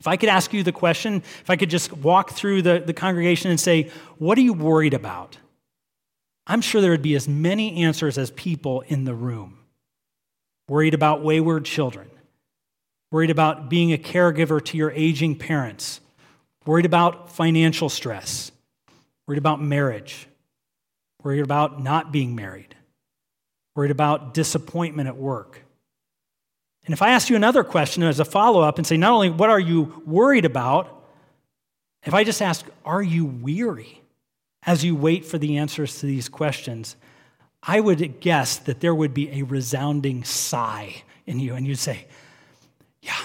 If 0.00 0.08
I 0.08 0.16
could 0.16 0.30
ask 0.30 0.54
you 0.54 0.62
the 0.62 0.72
question, 0.72 1.16
if 1.16 1.50
I 1.50 1.56
could 1.56 1.68
just 1.68 1.92
walk 1.92 2.30
through 2.30 2.62
the, 2.62 2.82
the 2.84 2.94
congregation 2.94 3.50
and 3.50 3.60
say, 3.60 3.90
What 4.16 4.38
are 4.38 4.40
you 4.40 4.54
worried 4.54 4.94
about? 4.94 5.36
I'm 6.46 6.62
sure 6.62 6.80
there 6.80 6.90
would 6.90 7.02
be 7.02 7.14
as 7.14 7.28
many 7.28 7.84
answers 7.84 8.16
as 8.16 8.30
people 8.30 8.80
in 8.80 9.04
the 9.04 9.14
room. 9.14 9.58
Worried 10.66 10.94
about 10.94 11.22
wayward 11.22 11.66
children, 11.66 12.08
worried 13.10 13.30
about 13.30 13.68
being 13.68 13.92
a 13.92 13.98
caregiver 13.98 14.64
to 14.64 14.78
your 14.78 14.90
aging 14.92 15.36
parents, 15.36 16.00
worried 16.64 16.86
about 16.86 17.30
financial 17.30 17.90
stress, 17.90 18.50
worried 19.26 19.38
about 19.38 19.60
marriage, 19.60 20.26
worried 21.22 21.42
about 21.42 21.82
not 21.82 22.12
being 22.12 22.34
married, 22.34 22.74
worried 23.74 23.90
about 23.90 24.34
disappointment 24.34 25.08
at 25.08 25.16
work 25.16 25.62
and 26.84 26.92
if 26.92 27.02
I 27.02 27.10
ask 27.10 27.30
you 27.30 27.36
another 27.36 27.62
question 27.62 28.02
as 28.02 28.18
a 28.18 28.24
follow 28.24 28.60
up 28.62 28.78
and 28.78 28.86
say, 28.86 28.96
not 28.96 29.12
only 29.12 29.30
what 29.30 29.50
are 29.50 29.60
you 29.60 30.02
worried 30.04 30.44
about, 30.44 31.04
if 32.04 32.12
I 32.12 32.24
just 32.24 32.42
ask, 32.42 32.66
are 32.84 33.02
you 33.02 33.24
weary 33.24 34.02
as 34.64 34.84
you 34.84 34.96
wait 34.96 35.24
for 35.24 35.38
the 35.38 35.58
answers 35.58 36.00
to 36.00 36.06
these 36.06 36.28
questions, 36.28 36.96
I 37.62 37.78
would 37.78 38.20
guess 38.20 38.58
that 38.58 38.80
there 38.80 38.94
would 38.94 39.14
be 39.14 39.30
a 39.30 39.42
resounding 39.42 40.24
sigh 40.24 41.02
in 41.26 41.38
you, 41.38 41.54
and 41.54 41.64
you'd 41.64 41.78
say, 41.78 42.06
Yeah, 43.00 43.16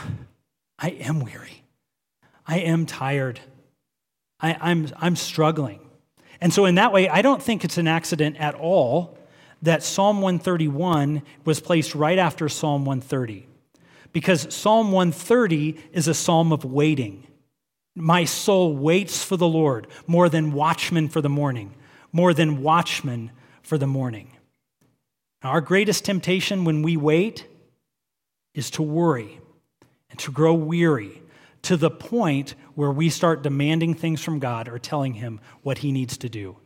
I 0.78 0.90
am 0.90 1.22
weary. 1.22 1.64
I 2.46 2.60
am 2.60 2.86
tired. 2.86 3.40
I, 4.40 4.52
am 4.52 4.58
I'm, 4.62 4.90
I'm 5.00 5.16
struggling. 5.16 5.80
And 6.40 6.54
so, 6.54 6.66
in 6.66 6.76
that 6.76 6.94
way, 6.94 7.10
I 7.10 7.22
don't 7.22 7.42
think 7.42 7.64
it's 7.64 7.78
an 7.78 7.88
accident 7.88 8.38
at 8.38 8.56
all 8.56 9.18
that 9.62 9.84
Psalm 9.84 10.22
131 10.22 11.24
was 11.46 11.60
placed 11.60 11.96
right 11.96 12.20
after 12.20 12.48
Psalm 12.48 12.86
130. 12.86 13.48
Because 14.14 14.54
Psalm 14.54 14.92
130 14.92 15.78
is 15.92 16.08
a 16.08 16.14
psalm 16.14 16.52
of 16.52 16.64
waiting. 16.64 17.28
My 17.96 18.26
soul 18.26 18.76
waits 18.76 19.24
for 19.24 19.38
the 19.38 19.48
Lord 19.48 19.88
more 20.06 20.30
than 20.30 20.52
watchmen 20.52 21.10
for 21.10 21.22
the 21.22 21.30
morning, 21.30 21.74
more 22.12 22.34
than 22.34 22.62
watchmen 22.62 23.32
for 23.62 23.78
the 23.78 23.88
morning. 23.88 24.32
our 25.44 25.62
greatest 25.62 26.04
temptation 26.04 26.66
when 26.66 26.82
we 26.82 26.98
wait 26.98 27.48
is 28.54 28.70
to 28.72 28.82
worry 28.82 29.40
and 30.10 30.20
to 30.20 30.32
grow 30.32 30.54
weary 30.54 31.22
to 31.64 31.78
the 31.78 31.90
point 31.90 32.56
where 32.76 32.92
we 32.92 33.10
start 33.10 33.44
demanding 33.44 33.94
things 33.94 34.24
from 34.24 34.40
God 34.40 34.68
or 34.68 34.80
telling 34.80 35.14
Him 35.16 35.40
what 35.62 35.80
He 35.80 35.92
needs 35.92 36.18
to 36.18 36.30
do 36.30 36.58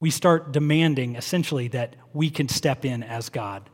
we 0.00 0.10
start 0.10 0.52
demanding 0.52 1.16
essentially 1.16 1.68
that 1.68 1.96
we 2.12 2.30
can 2.30 2.48
step 2.48 2.84
in 2.84 3.02
as 3.02 3.28
God. 3.28 3.68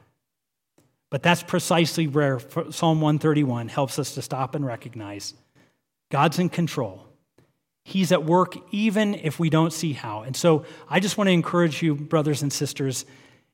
But 1.11 1.23
that's 1.23 1.43
precisely 1.43 2.07
where 2.07 2.41
Psalm 2.71 3.01
131 3.01 3.69
helps 3.69 3.99
us 3.99 4.15
to 4.15 4.23
stop 4.23 4.55
and 4.55 4.65
recognize 4.65 5.35
God's 6.11 6.39
in 6.39 6.49
control. 6.49 7.07
He's 7.85 8.13
at 8.13 8.25
work 8.25 8.55
even 8.73 9.15
if 9.17 9.41
we 9.41 9.51
don't 9.51 9.73
see 9.73 9.93
how. 9.93 10.23
And 10.23 10.37
so 10.37 10.65
I 10.89 11.01
just 11.01 11.19
want 11.19 11.29
to 11.29 11.33
encourage 11.33 11.83
you, 11.83 11.95
brothers 11.95 12.43
and 12.43 12.53
sisters, 12.53 13.05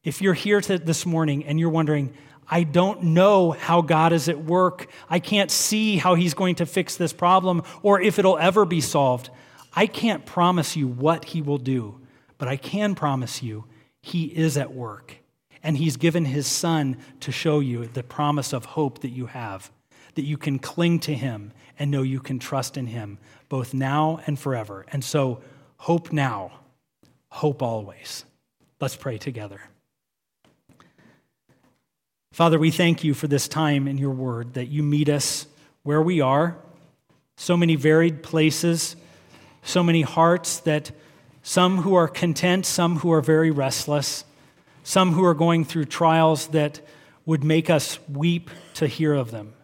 if 0.05 0.21
you're 0.21 0.35
here 0.35 0.61
this 0.61 1.07
morning 1.07 1.45
and 1.47 1.59
you're 1.59 1.71
wondering, 1.71 2.13
I 2.51 2.63
don't 2.63 3.03
know 3.03 3.51
how 3.51 3.83
God 3.83 4.13
is 4.13 4.29
at 4.29 4.45
work, 4.45 4.89
I 5.09 5.19
can't 5.19 5.51
see 5.51 5.97
how 5.97 6.15
He's 6.15 6.35
going 6.35 6.57
to 6.57 6.67
fix 6.67 6.97
this 6.97 7.13
problem 7.13 7.63
or 7.83 8.01
if 8.01 8.19
it'll 8.19 8.39
ever 8.39 8.65
be 8.65 8.81
solved, 8.81 9.31
I 9.75 9.87
can't 9.87 10.25
promise 10.25 10.77
you 10.77 10.89
what 10.89 11.27
He 11.27 11.43
will 11.43 11.59
do. 11.59 12.01
But 12.39 12.49
I 12.49 12.57
can 12.57 12.95
promise 12.95 13.43
you, 13.43 13.65
He 14.01 14.25
is 14.25 14.57
at 14.57 14.73
work. 14.73 15.19
And 15.63 15.77
He's 15.77 15.97
given 15.97 16.25
His 16.25 16.47
Son 16.47 16.97
to 17.21 17.33
show 17.33 17.61
you 17.61 17.87
the 17.87 18.03
promise 18.03 18.53
of 18.53 18.65
hope 18.65 19.01
that 19.01 19.11
you 19.11 19.27
have, 19.27 19.71
that 20.15 20.25
you 20.25 20.39
can 20.39 20.59
cling 20.59 21.01
to 21.01 21.15
Him 21.15 21.53
and 21.79 21.91
know 21.91 22.03
you 22.03 22.21
can 22.21 22.39
trust 22.39 22.77
in 22.77 22.87
Him, 22.87 23.19
both 23.49 23.75
now 23.75 24.21
and 24.27 24.39
forever. 24.39 24.87
And 24.91 25.05
so, 25.05 25.43
hope 25.77 26.13
now, 26.13 26.53
hope 27.29 27.63
always. 27.63 28.25
Let's 28.81 28.97
pray 28.97 29.19
together. 29.19 29.61
Father, 32.33 32.59
we 32.59 32.71
thank 32.71 33.03
you 33.03 33.15
for 33.15 33.27
this 33.27 33.49
time 33.49 33.89
in 33.89 33.99
your 33.99 34.11
word 34.11 34.55
that 34.55 34.67
you 34.67 34.83
meet 34.83 35.09
us 35.09 35.47
where 35.83 36.03
we 36.03 36.21
are, 36.21 36.57
so 37.37 37.57
many 37.57 37.75
varied 37.75 38.23
places, 38.23 38.97
so 39.63 39.83
many 39.83 40.03
hearts 40.03 40.61
that 40.61 40.91
some 41.43 41.79
who 41.79 41.95
are 41.95 42.09
content, 42.09 42.67
some 42.67 42.99
who 42.99 43.13
are 43.13 43.21
very 43.21 43.51
restless, 43.51 44.25
some 44.85 45.13
who 45.13 45.25
are 45.25 45.35
going 45.35 45.65
through 45.65 45.87
trials 45.87 46.49
that 46.49 46.81
would 47.25 47.43
make 47.43 47.71
us 47.71 47.99
weep 48.09 48.51
to 48.75 48.87
hear 48.87 49.15
of 49.15 49.31
them, 49.31 49.55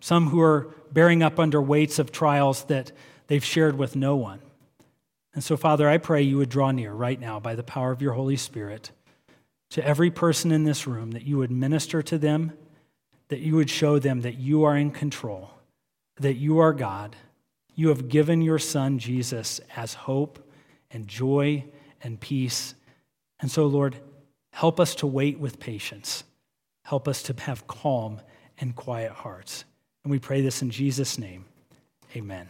some 0.00 0.28
who 0.28 0.40
are 0.40 0.68
bearing 0.92 1.22
up 1.22 1.38
under 1.38 1.60
weights 1.60 1.98
of 1.98 2.12
trials 2.12 2.64
that 2.64 2.92
they've 3.26 3.44
shared 3.44 3.76
with 3.76 3.96
no 3.96 4.16
one. 4.16 4.40
And 5.34 5.42
so, 5.42 5.56
Father, 5.56 5.88
I 5.88 5.98
pray 5.98 6.22
you 6.22 6.36
would 6.36 6.50
draw 6.50 6.70
near 6.70 6.92
right 6.92 7.18
now 7.18 7.40
by 7.40 7.54
the 7.54 7.62
power 7.62 7.90
of 7.90 8.02
your 8.02 8.12
Holy 8.12 8.36
Spirit 8.36 8.90
to 9.72 9.86
every 9.86 10.10
person 10.10 10.52
in 10.52 10.64
this 10.64 10.86
room, 10.86 11.12
that 11.12 11.22
you 11.22 11.38
would 11.38 11.50
minister 11.50 12.02
to 12.02 12.18
them, 12.18 12.52
that 13.28 13.40
you 13.40 13.54
would 13.54 13.70
show 13.70 13.98
them 13.98 14.20
that 14.20 14.38
you 14.38 14.64
are 14.64 14.76
in 14.76 14.90
control, 14.90 15.50
that 16.16 16.34
you 16.34 16.58
are 16.58 16.74
God. 16.74 17.16
You 17.74 17.88
have 17.88 18.08
given 18.08 18.42
your 18.42 18.58
Son, 18.58 18.98
Jesus, 18.98 19.62
as 19.74 19.94
hope 19.94 20.46
and 20.90 21.08
joy 21.08 21.64
and 22.02 22.20
peace. 22.20 22.74
And 23.40 23.50
so, 23.50 23.66
Lord, 23.66 23.96
help 24.52 24.78
us 24.78 24.94
to 24.96 25.06
wait 25.06 25.38
with 25.38 25.58
patience. 25.58 26.24
Help 26.84 27.08
us 27.08 27.22
to 27.22 27.34
have 27.40 27.66
calm 27.66 28.20
and 28.58 28.76
quiet 28.76 29.12
hearts. 29.12 29.64
And 30.04 30.10
we 30.10 30.18
pray 30.18 30.42
this 30.42 30.60
in 30.60 30.68
Jesus' 30.68 31.16
name. 31.16 31.46
Amen. 32.14 32.46